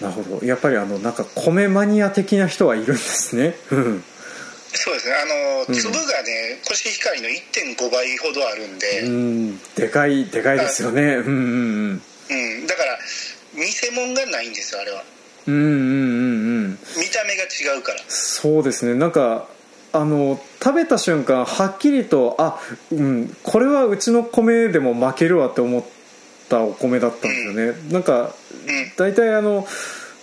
[0.00, 0.46] なるほど。
[0.46, 3.54] やっぱりあのなんか米マニア的な人はいるんですね。
[4.74, 5.14] そうですね。
[5.14, 9.00] あの、粒がねコシヒカリの1.5倍ほどあるんで。
[9.02, 9.58] うん。
[9.74, 11.02] でかいでかいですよね。
[11.02, 11.34] うんうんう
[11.94, 12.02] ん。
[12.30, 12.66] うん。
[12.66, 12.98] だから
[13.54, 15.04] 偽物がないんですよあれは。
[15.46, 16.78] うんうんうんうん。
[16.96, 18.00] 見た目が違うから。
[18.08, 18.94] そうですね。
[18.94, 19.46] なんか
[19.92, 22.58] あの食べた瞬間はっきりとあ、
[22.90, 25.84] うん、これはうちの米でも負けるわって思っ
[26.48, 28.34] たお米だったんですよね、うん、なんか
[28.96, 29.66] 大体あの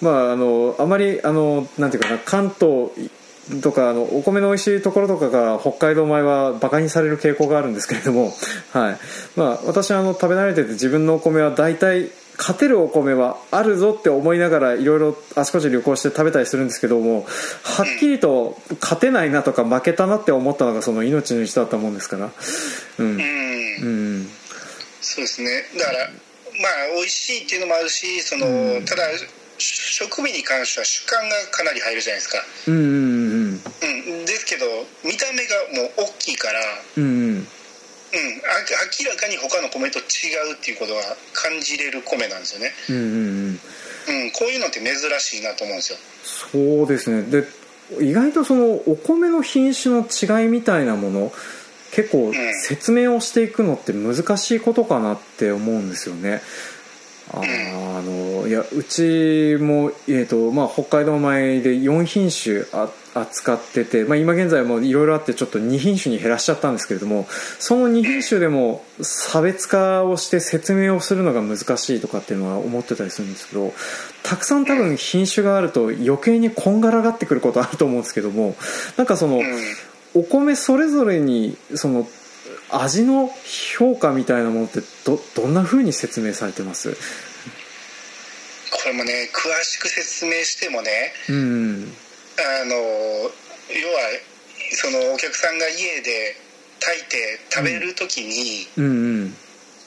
[0.01, 2.89] まああのあまりあのなんていうかな関東
[3.61, 8.31] とかあのお米の美味しいところとかが北海道米はバカにされる傾向があるんですけれども、
[8.71, 8.97] はい。
[9.35, 17.25] まあ、私はあの食べ慣れてて自分のお米は大体勝てるお米はあるぞって思いながらいろいろあちこち旅行して食べたりするんですけども
[17.63, 22.31] はっきりと勝てないなとか負けたなって思ったのがその命の石だったもんですから
[22.99, 24.29] うん、うん、
[25.01, 25.49] そうですね。
[25.77, 29.03] だからまあ美味しいっていうのもあるしその、うん、ただ
[29.57, 32.37] 食味に関しては主観がかなり入るじゃないですか。
[32.67, 33.61] うんうんうん、
[34.19, 34.65] うん、ですけど
[35.03, 36.59] 見た目がもう大きいから
[36.97, 37.47] うんうん、
[38.11, 40.01] 明らかに他の米と違
[40.51, 41.01] うっていうことが
[41.33, 42.71] 感じれる米なんですよね。
[42.89, 43.59] うんうん
[44.07, 44.23] うん。
[44.23, 45.99] うん、こういうのって珍しいなと思うんですよ。
[46.23, 47.23] そうですね。
[47.23, 47.47] で
[47.99, 51.31] 意外とそのお米の品種の違いみたいなもの
[51.91, 52.31] 結構
[52.61, 56.41] 説明をしていくのって難しいことかなって思うんですよね
[57.31, 67.27] ああのいやうちも、えーとまあ、北海道米で4品種あ扱ってて、まあ、今現在もいろいろあってちょっと2品種に減らしちゃったんですけれども
[67.59, 73.73] その2品種でも差別化をして説明をするのが難しいとかっていうのは思ってたりするんですけど
[74.23, 78.55] たくさん多分品種があると余計にこんがらがってくることあると思うんですけども
[78.97, 79.41] なんかその
[80.15, 82.07] お米それぞれにその
[82.71, 83.31] 味の
[83.75, 86.91] 評価みたいなものってどどんなふうに説明されてます？
[86.93, 86.97] こ
[88.85, 91.93] れもね詳しく説明してもね、うん、
[92.61, 93.31] あの要は
[94.71, 96.35] そのお客さんが家で
[96.79, 99.35] 炊いて食べる時に、うんうん、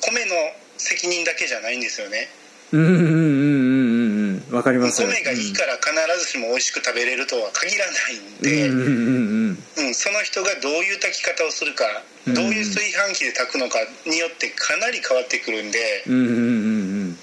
[0.00, 0.34] 米の
[0.76, 2.28] 責任だけじゃないんですよね。
[2.72, 11.84] うんうんうんうんわかります米がいいから必ずしも美味しく食べれるとは限らないんで、うん、その人がどういう炊き方をするか、
[12.26, 17.16] どういう炊飯器で炊くのかによってかなり変わってくるんで、うん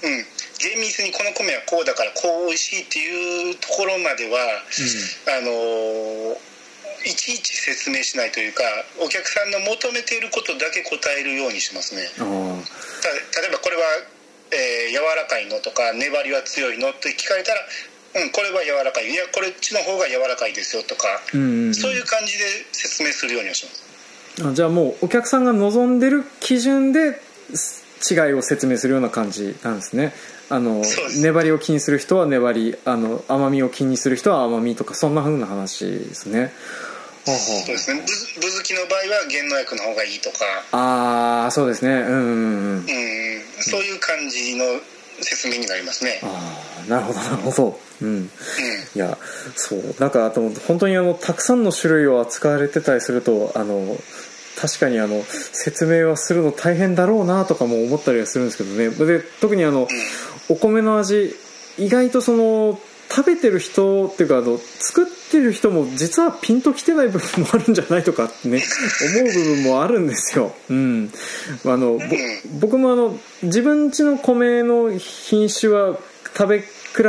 [0.60, 6.36] 厳密にこの米はこうだからこう美味しいっていうところまでは、あの
[7.00, 8.62] いちいち説明しないというか
[9.00, 12.02] お客さんの求めていることだけ答えるようにしますね。
[12.02, 13.82] 例えばこれは
[14.52, 17.60] えー、柔らかいのとか粘りは強いのって聞かれたら
[18.12, 19.10] うん、これは柔らかい。
[19.10, 24.50] いやこれっちの方が柔らかいですよとか、うんうんうん、そういう感じで説明するようにはします。
[24.50, 27.20] あじゃあもうお客さんが望んでる基準で
[28.10, 30.12] 違いを説明するような感じなんですね。
[30.48, 30.82] あの
[31.22, 36.52] 粘りを気にする人は粘りあの甘みを気にする人は甘みとかそんなふうな話ですね
[37.24, 37.32] そ
[37.64, 37.92] うです。
[37.92, 40.36] ねぶぶきの場合は減農薬の方がいいとか。
[40.72, 41.92] ああそうですね。
[41.92, 42.84] うんうんうん、うん、
[43.60, 44.64] そういう感じの
[45.20, 46.20] 説明になりますね。
[46.22, 47.80] ああなるほどなるほど。
[48.02, 49.18] うん、うん、いや
[49.54, 49.94] そう。
[49.98, 53.96] なんかあと本当にあのたくさんの種類を扱われてたりするとあの
[54.60, 58.90] 確かにあの説明はするの大変だろうなとかも思ったりはするんですけどね。
[58.90, 59.88] で特にあの、
[60.48, 61.34] お米の味
[61.78, 62.78] 意外とその
[63.10, 68.62] 食べてる人っていうかあの作ってる人も実はピンときてない部分もあるんじゃないとかってね
[69.16, 70.52] 思う部分もあるんですよ。
[70.68, 71.10] うん、
[71.66, 71.98] あの
[72.60, 75.98] 僕もあの自分家の米の品種は
[76.36, 76.66] 食べ比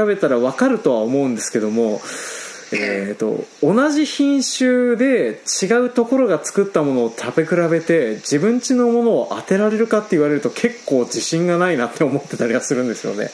[0.07, 2.01] べたら分かるとは思うんですけども
[2.73, 13.29] えーと、同じ品種で違うところが作ったものを食べ比べて自分家のものを当てられるかって言われると結構自信がないなって思ってたりはするんですよね。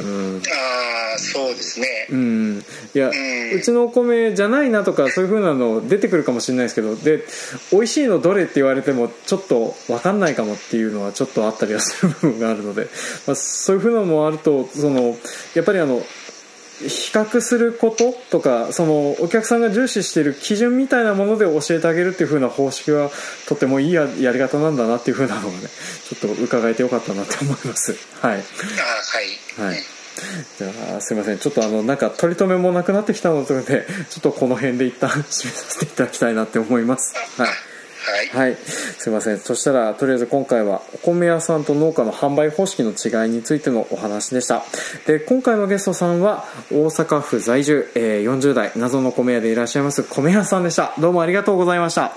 [0.00, 1.86] うん、ああそうですね。
[2.10, 2.64] うん、
[2.94, 7.24] いや、うん、うちのお米じゃないなとかそういうふうなの出てくるかもしれないですけどで
[7.72, 12.88] 美味しいのどれって言われてもちょっと分かんないかもっていうのはちょっとあったりはする部分があるので、
[13.26, 15.16] まあ、そういうふうなのもあるとその
[15.54, 16.02] やっぱりあの
[16.80, 23.10] 比較することとかそのお客さんが重視している基準みたいなもので教えてあげるっていう風な方式は
[23.48, 25.68] とてもいいややり方なんだなっていう風なのがね
[26.08, 27.94] ちょっと伺えてよかったなって思います。
[28.20, 28.32] はい。
[28.32, 29.66] はい。
[29.66, 29.84] はい。
[30.58, 31.38] じゃあすいません。
[31.38, 37.14] ちょっとあのなんか取り留めもなくなってきたのでちょっとこの辺で一旦締めさせていただきたいなって思います。
[37.36, 37.69] はい
[38.32, 39.38] はい、はい、すいません。
[39.38, 44.62] そしたらとりあえず今回はお米屋さんと農家の販売方式の違いについてのお話でした。
[45.06, 50.94] で今回のゲストさんは大阪府在住、えー、40代謎の米屋でいらっしゃいます米屋さんでした。
[50.98, 52.04] どうもありがとうございました。
[52.04, 52.12] あ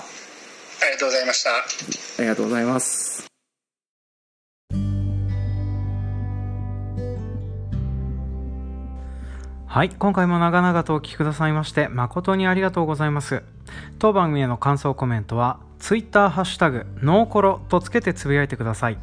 [0.86, 1.50] りがとうございました。
[1.50, 3.14] ありがとうございます。
[9.66, 13.42] はい、今回も長々とお聞きくださいまして誠にありがとうございます。
[13.98, 18.96] 当番組への感想コメントはツイッターハッシュタグ、ノーコロとつけてつぶやいてください。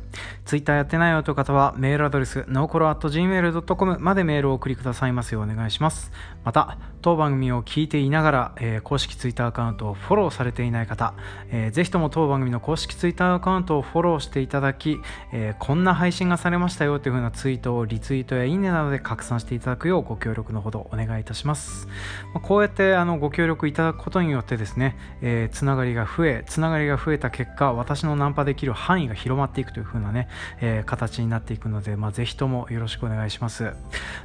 [0.46, 6.12] ツイッターやってないよという方は、メールアドレス、ノーコロ at gmail.com までメールをお送りくださいますようお願いします。
[6.44, 11.14] また、当番組を聞いていながら、えー、公式ツイッターアカウントをフォローされていない方、
[11.52, 15.00] えー、ぜひとも当番組の公式ツイッターアカウントをフォローしていただき、
[15.34, 21.88] えー、こんな配信がされましたよというふうなツイートをリツイートやいいねなどで拡散していただくようご協力のほどお願いいたします。
[22.34, 30.28] まあ、こうやってあのご協力いただくことによってですね、えー、つながりが増え、つながりが増えた結果私のナンパできる範囲が広まっていくという風なね、
[30.60, 33.74] えー、形になっていくので、まあ、ぜひともよろしくお願いします。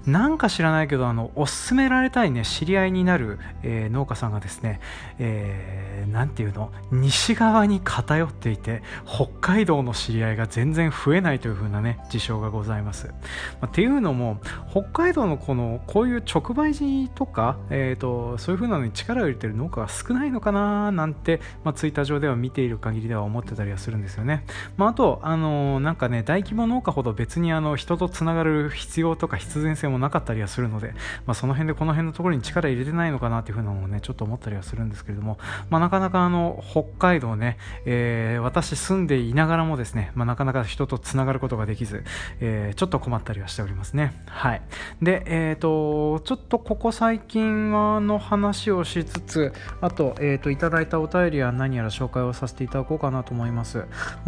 [0.06, 4.80] なんか知らないけどあのおすすめられたいね知り合いになる、えー、農家さんがですね、
[5.18, 13.14] えー、ていうの西側に偏っていて北海道の知り合いが全然増えないという風なね事象がございます、ま
[13.62, 14.40] あ、っていうのも
[14.70, 24.44] 北海道のこのこういう直売所とか、えーと、そういう風なのに力を入れてる農家が少ないのかななんて、まあ、ツイッター上では見ている限りでは思ってたりはするんですよね。
[24.76, 30.94] まあ、あと、あのなんかね、大規模農家ほど別にあの人とつながる必要とか必然性もなかったりはするので、
[31.26, 35.38] まあ、その辺でこの辺のところに力入れてないのかなというふうなのをねちょっと思ったりはするんですけれども、
[35.70, 42.04] まあ、なかなかあの北海道ね、えー、私住んでいながらもですね、まあ、なかなか人とつながることができず、
[42.40, 44.62] えー、ちょっと困ったりはしておりますねはい
[45.02, 53.84] でえっ、ー、とちょっとここ最近の話をしつつあと,、えーと、いただいたお便りは何やら紹介をさせていただこうかなと思います、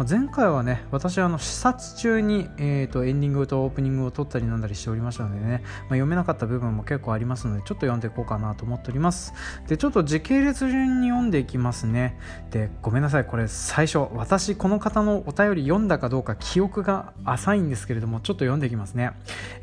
[0.09, 9.33] 前回はね私あの視察中に、えーと、エンディングとオープニングを撮ったりなんだりしておりましたのでね、まあ、読めなかった部分も結構ありますのでちょっと読んでいこうかなと思っております。
[9.67, 12.17] でちょっと時系列順に読んでいきますね。
[12.51, 13.25] でごめんなさい。
[13.25, 19.11] これ最初私この方のお便り読んだかどうか記憶が浅いんですけれどもちょっと読んでいきますね、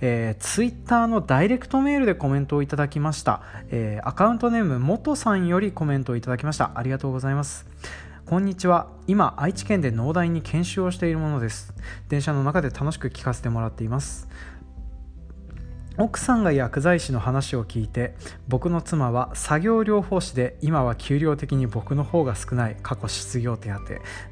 [0.01, 6.73] えー、ツイッターのダイレクトメールでコメントをいただきました、えー、アカウントネーム元さんよりコメントをいただきました。
[6.75, 7.67] ありがとうございます。
[8.27, 8.89] こんにちは。
[9.07, 11.73] 今愛知県で農大に研修をしているものです。
[12.09, 14.29] 電車の中で楽しく聞かせてもらっています。
[15.97, 18.17] 奥さんが薬剤師の話を聞いて
[18.49, 23.79] 僕の妻は作業療法士で今は給料的に僕の方が少ない過去失業手当。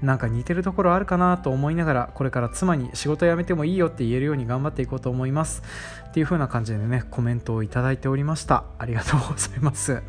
[0.05, 5.63] なんか似てるところあるかなと思いながらこれから妻に仕事辞めてもいいよって言えるように頑張っていこうと思います。
[6.15, 8.63] っていう風な感じでねコメントをいただいておりました。
[8.79, 10.01] ありがとうございます。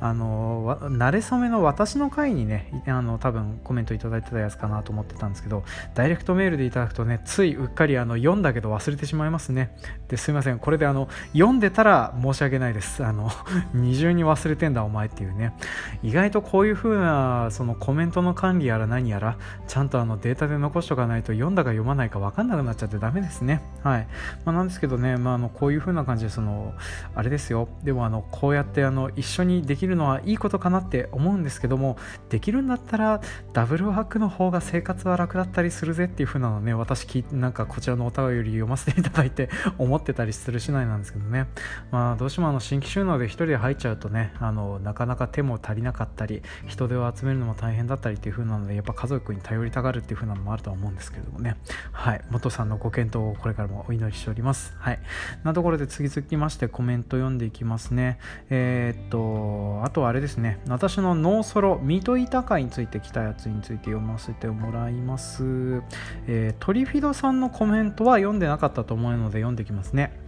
[0.00, 5.62] あの慣れ初めの私の回にねあの多分コメントいただいてたやつかなと思ってたんですけど
[5.94, 9.76] ダイレクトメールでいただくとねついうっかりあの読んだけど忘れてしまいますね。
[10.08, 10.58] ですいません。
[10.58, 13.04] これであの読んでたら申し訳ないです。
[13.04, 13.30] あの
[13.72, 15.54] 二重に忘れてんだお前っていうね。
[16.02, 19.36] 意外とこういう風なそのコメントの管理やら何やら
[19.68, 23.62] ちゃんとあのデータで残しとかないと読んだか読まないか分かんなくなっちゃってダメですね。
[23.84, 24.08] はい、
[24.44, 26.74] まあ、なんですけどね、まあのこういう風な感じでその
[27.14, 27.68] あれですよ。
[27.82, 31.96] でもあのこうやってあの一緒にできるのはいいことかなって思うんですけども
[32.28, 33.20] できるんだったら
[33.52, 41.46] ダブルワークの方が生活は楽だったりするぜっていう風なのね私聞なんかこちらのお便り読ませていただいて 思ってたりする次第なんですけどね。
[41.90, 51.56] まあどうしてもあの新規収納で1人で入っちゃうとねあのなかなか手も足りなかったり人手を集めるのも大変だったりっていう風なのでやっぱ家族に頼りたがるっていう風なのもあるとは思うんですけどもね。
[51.92, 52.24] はい。
[52.30, 54.74] 元さんのご検討をこれからもお祈りしております。
[54.78, 55.00] はい。
[55.42, 58.18] なところで次々ましてコメント読んでいきますね。
[58.50, 65.82] えー、っと、あとあれですね、私のノーソロ、ミトイター会について来たやつについて読ませてもらいます。
[66.26, 70.24] えー、トリフィドさんのコメントは読んでなかったと思うので読んできますね。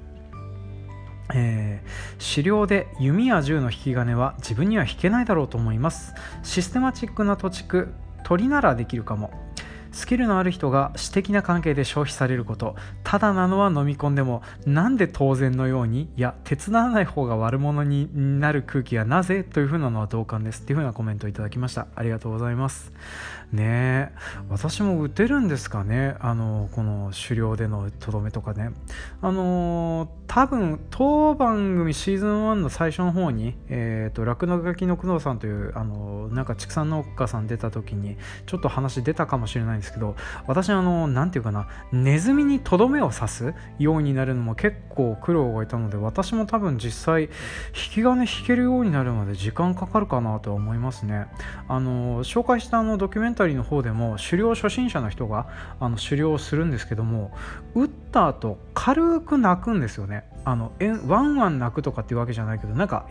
[1.35, 7.89] えー、狩猟で弓や銃の引き金は自分には引けないだろうと思いますシステマチックな土地区
[8.23, 9.31] 鳥ならできるかも
[9.97, 12.77] スキルのある人が私的な関係で消費されること。
[13.03, 19.43] ただなのは飲み込んでもなんで当然のようにいや手伝わない方が悪者になる空気がなぜ？
[19.43, 20.63] というふうなのは同感です。
[20.63, 21.87] っていうふうなコメントをいただきました。
[21.97, 22.93] ありがとうございます。
[23.53, 24.13] ね。
[24.49, 26.17] 私も打てるんですかね？
[26.21, 28.71] あのこの狩猟でのとどめとかね。
[29.23, 38.17] あの多分当番組シーズン1の最初の方にえっ、ー、と酪農ガキの工藤さんというあのなんか畜産農家さん出た時に
[38.47, 40.17] ちょっと話出たかもしれないんですけど
[40.47, 47.29] 私あの何て言うかなネズミにとどめを刺すようになるのも結構苦労がいたので私も多分実際引
[47.73, 51.27] き金引けるようになるまで時間かかるかなとは思いますね。
[51.69, 55.47] あの紹介したあのドキュメンタリーの方でも狩猟初心者の人が
[55.79, 57.31] あの狩猟をするんですけども
[57.75, 60.25] 打った後軽く泣くんですよね。
[60.45, 60.73] あの
[61.07, 63.07] ワンワン泣くとかっていうわけじゃないけどなんか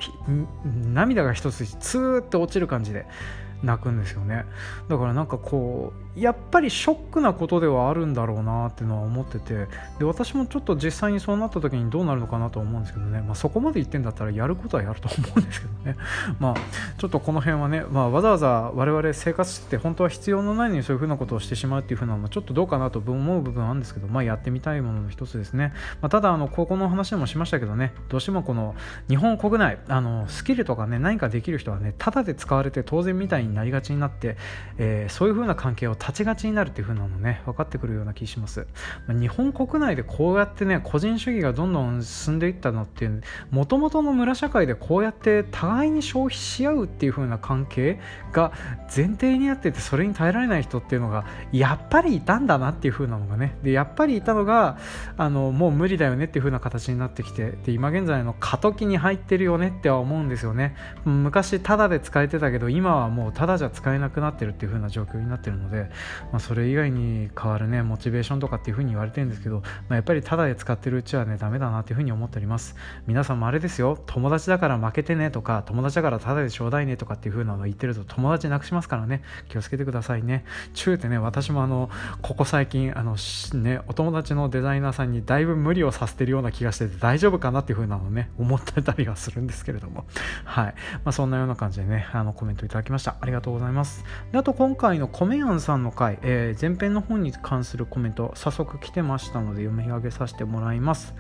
[0.66, 3.06] 涙が一つツーって落ちる感じで
[3.64, 4.46] 泣くんですよね。
[4.90, 9.68] だからなんかこうやっぱりショックなことではあるんだろうなっていうのは思ってて
[10.00, 15.96] で私もちょっと実際にそうなった時にどうなるのかなと思うんですけどね、まあ、そこまで言ってんだったらやることはやると思うんですけどね。
[16.40, 16.56] まあ
[16.98, 27.94] ちょっとこの辺はね、まあ、わざわざ我々生活して本当は必要のないのにそういうふうなことをしてしまうっていうふうなのもちょっとどうかなと思う部分はあるんですけど、まあ、やってみたいものの一つですね、まあ、ただあの高校の話でもしましたけどね。
[28.10, 28.76] どうしてもこの
[29.08, 34.38] 日本国内あのスキルとかね何かできる人はねただで使われて当然みたいになりがちになって、
[34.78, 38.68] えー、そういうふうな関係を立ちがちになるっていう風なのね分かってくるような気します、
[39.08, 43.10] まあ、日本国内でこうやってね個人主義がどんどん進んでいったのって
[43.50, 48.00] もともとの村社会でこうやって互いに消費し合うっていう風な関係
[48.32, 48.52] が
[48.96, 53.58] 前提にあっててそれに耐えられない人っていうのがやっぱりいたんだなっていう風なのがね。
[53.64, 54.78] でやっぱりいたのが
[55.18, 60.76] あのもう無理だよねっていう風な形になってきてで今現在の過渡期に入ってるよねっては思うんですよね。
[61.06, 65.90] 昔タダで使えてたけど今はもうただじゃ使えなくなってるっていう風な状況になってるので、
[66.32, 72.76] まあ、それ以外に変わるねモチベーションとかっていう風に言われてるんですけど、まあ、やっぱりただで使ってるうちはねダメだなっていう風に思っております。
[73.08, 73.98] 皆さんもあれですよ。
[74.06, 79.24] 友達だから負けてねとか友達だからただでちょうだいねとかっていう風なの言ってると友達なくしますからね。
[79.50, 80.46] 気をつけてくださいね。
[80.74, 81.90] 中ってね私もあの
[82.22, 83.16] ここ最近あの
[83.54, 90.06] ねお友達のデザイナーさんにだいぶ無理をさせてるような気がしてて大丈夫かなっていう風なのね思ってたりはするんですけれども。
[90.44, 93.16] はい、まあ、そんなような感じでねあのコメントいただきました。
[93.20, 94.04] ありがとうございます。
[94.32, 101.16] であと今回のコメヤンさんの回、えー、前編の方に関するコメント早速来てましたので読み上げさせてもらいます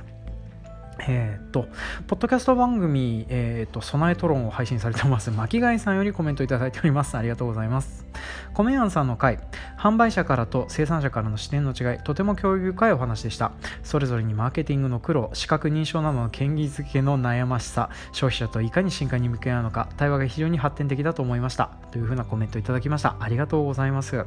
[1.07, 1.67] えー、っと、
[2.07, 7.17] ポッドキャスト番組、えー、っと、備えトロンを配信されてます、巻貝さんよりコメントいただいております。
[7.17, 8.04] ありがとうございます。
[8.53, 9.39] コメヤンさんの回、
[9.77, 13.51] 販売者からと生産者からの視点の違い、とても興味深いお話でした。
[13.83, 21.71] それぞれにマーケティングの苦労、資格認証などの権威づけの悩ましさ、消費者といかに進化に向き合うのか、対話が非常に発展的だと思いました。
[21.91, 23.15] というふうなコメントいただきました。
[23.19, 24.25] ありがとうございます。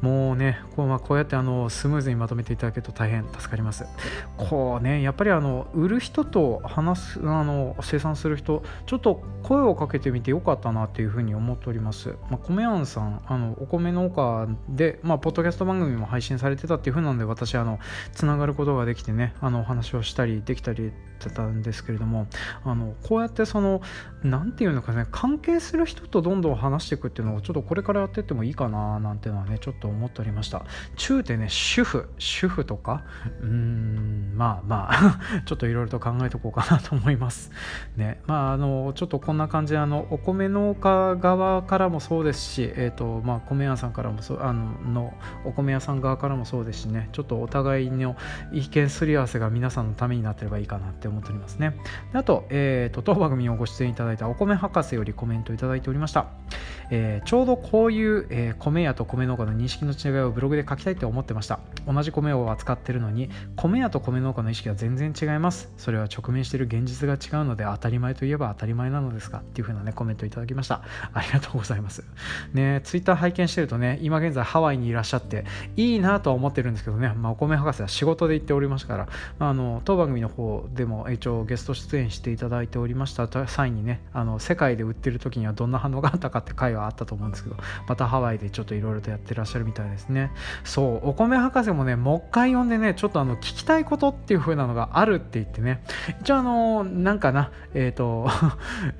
[0.00, 3.86] もうね、こう,、まあ、こうやってあのスムーズにまとめていただけると大変助かります。
[4.36, 17.78] こうね、やっぱりあの売る人と話すあの生産する人ちょっと声をかけてみてよかったなっていうふうに思っております、まあ、米庵さんあのお米農家で、まあ、ポッドキャスト番組も配信されてたっていうふうなので私あの
[18.12, 22.26] つながることができてねあのお話をしたりできたりってたんですけれども
[22.64, 23.80] あのこうやってその
[24.22, 30.64] 何て言うのかね関係する人とどんどん話していくっていうのをちょっとこれからやっていってもいいかななんていうのはねちょっと思っておりました。
[30.96, 33.04] 中ってね主婦主婦とか
[33.40, 37.50] うーんまあまあ ちょっといろいろと考えておこうかなと思います。
[37.96, 45.14] ねまああのちょっとこんな感じであのお米農家側からもそうですしえっ、ー、とまあ米屋さんからもそあのの
[45.44, 48.16] お米屋さん側からもそうですしねちょっとお互いの
[48.52, 51.76] 意見すり合わせが皆さんのためになってればいいかなって思っておりますね。
[52.12, 56.26] あと,、えーと、当番組をご出演いただいたお米博士よりコメントいただいておりました、
[56.90, 61.60] えー、ちょうどこういう、えー、米屋と米農家の認識の違いをブログで書きたいと思ってました。
[61.86, 65.72] 同じ米を扱ってるのに米屋と米農家の意識は全然違います。
[65.76, 69.38] それは直面している現実が違うので当たり前といえば当たり前なのですか？
[69.38, 70.82] っていう風なねコメントいただきました。
[71.12, 72.04] ありがとうございます。
[72.52, 75.44] ねツイッター拝見してるとね今現在ハワイにいらっしゃって
[75.76, 87.56] いいなとは思ってるんですけどね、まあ、お米博士は仕事で行っておりましたから、あ、の当番組の方でも一応ゲスト出演していただいておりました際にねあの世界で売ってる時にはどんな反応があったかって回はあったと思うんですけど
[87.88, 90.32] またハワイでちょっといろいろとやってらっしゃるみたいですね。
[90.64, 95.82] そうお米博士もねもう一回読んでねちょっとあの聞きたいことっていう風なのがあるって言ってね。
[96.20, 98.28] 一応あのなんかなえっ、ー、と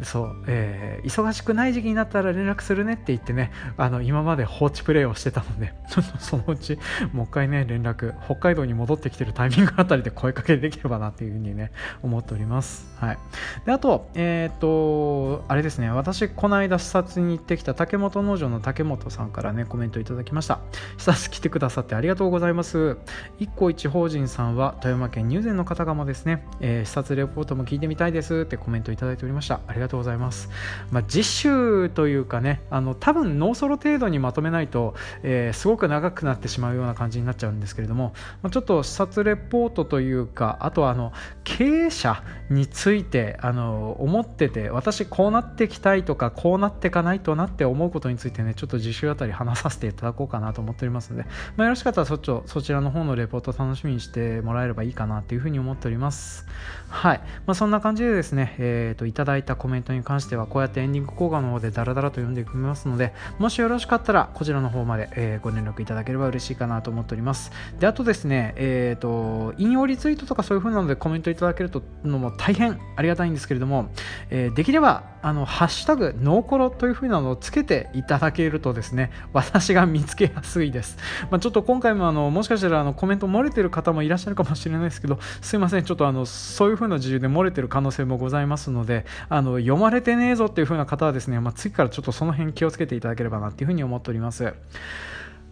[0.02, 6.76] そう、えー、忙しくない時期になったら連絡するねって言ってねああの今まで放置プレイをしてたのでちょっとそのうち
[7.12, 11.70] もう一回ね連絡北海道に戻ってきてるタイミングあたりで声かけできればなっていう風にね
[12.02, 12.96] 思っております。
[12.98, 13.18] はい、
[13.66, 20.60] であと、えっ、ー、と、あれですね、私、この間視察に行ってきた竹本農場の竹本さんからね、コメントいただきました。
[20.96, 22.96] 視察来てくださってありがとうございます。
[23.38, 29.60] 一個一法人さんは富山県入善の方々ですね、えー、視察レポートも聞いてみたいですってコメントいただいておりました。
[29.66, 30.48] ありがとうございます。
[30.90, 38.12] まあ、実習というかね、あの多分ノーソロ程度にまとめないと、えー、すごく長くなってしまうような感じになっちゃうんですけれども、
[38.42, 41.12] まあ、ちょっと視察レポートというか、あとはあの
[41.44, 51.24] 経営者についてあの思ってて私こうなってきたいとかこうなっていかないとなって思うことについてねちょっと自習あたり話させていただこうかなと思っておりますので、
[51.56, 56.46] まあ、よろしかったらそっちそちらの方のレポート楽しみにしてもらえればいいかなというふうに思っております。
[56.88, 67.50] はい、まあ、そんな感じでですね、えーと、いただいたコメントに関してはこうやってエンディング効果の方でダラダラと読んでいきますのでもしよろしかったらこちらの方まで、えー、ご連絡いただければ嬉しいかなと思っております。
[67.78, 73.90] であとですねえっ、ー、と引用リツイートとかそういう風なのでコメントいただけるとのも大変ありがたいんですけれども、
[74.30, 80.98] えー、できればあのハッシュタグノーコロという風なのをつけていただけるとですね 私が見つけやすいです、
[81.32, 85.84] まあ、ちょっと今回もあのもしかしたらあのコメント漏れてる方もいらっしゃるかもしれないですけどすいません。
[85.84, 94.54] ちょっとあのそういう風な事情で漏れてる可能性もございますのであの読まれてねえぞっていう風な方はですね、まあ、次からちょっとその辺気をつけていただければなっていう風に思っております。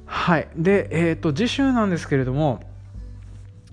[0.07, 0.47] はい。
[0.57, 2.63] でえっ、ー、と次週なんですけれども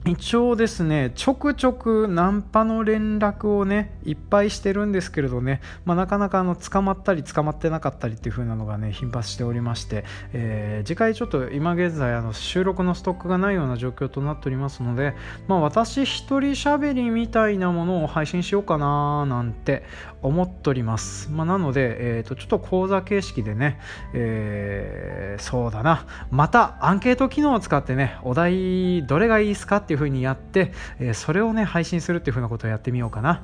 [0.03, 15.13] 一応ですね、ちょくちょくナンパの連絡をね、いっぱいしてるんですけれどね、まあ、なかなかあの捕まったり捕まってなかったりっていう風なのがね、頻発しておりまして、えー、次回ちょっと今現在あの収録のストックがないような状況となっておりますので、
[15.47, 19.83] まあ、私一人喋りみたいなものを配信しようかななんて
[20.23, 21.29] 思っております。
[21.31, 23.79] まあ、なので、えー、とちょっと講座形式でね、
[24.13, 33.43] えー、そうだな、またアンケート機能を使ってね、お題どれがいいですかってっていう風にやって、えそれをね配信するっていう風なことをやってみようかな。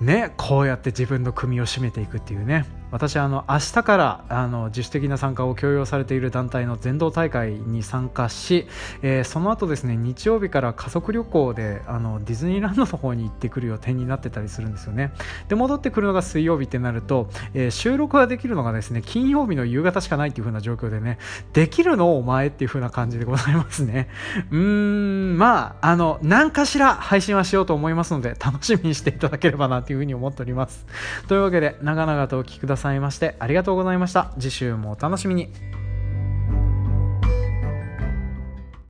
[0.00, 2.64] ねこうやって自分の組を締めていくっていうね。
[2.92, 8.68] 私あの明日からあの自主的な参加を強要されている団体の全道大会に参加し、
[9.00, 15.12] えー、その後ですね日曜日から家族旅行であのディズニーランドの方に行ってくる予定になってたりするんですよね。
[15.48, 21.18] で戻ってくるのが水曜日ってなると、えー、収録ができるのがですね金曜日の夕方しかないっていう風な状況でね
[21.54, 24.08] できるのお前っていう風な感じでございますね。
[24.50, 30.84] うーんまああの何かしら配信はしようと思いますので楽しみにしていただければなという風に思っております。
[31.26, 32.81] というわけで長々とお聴きください。
[32.82, 34.32] ださいましてありがとうございました。
[34.38, 35.71] 次週もお楽しみに。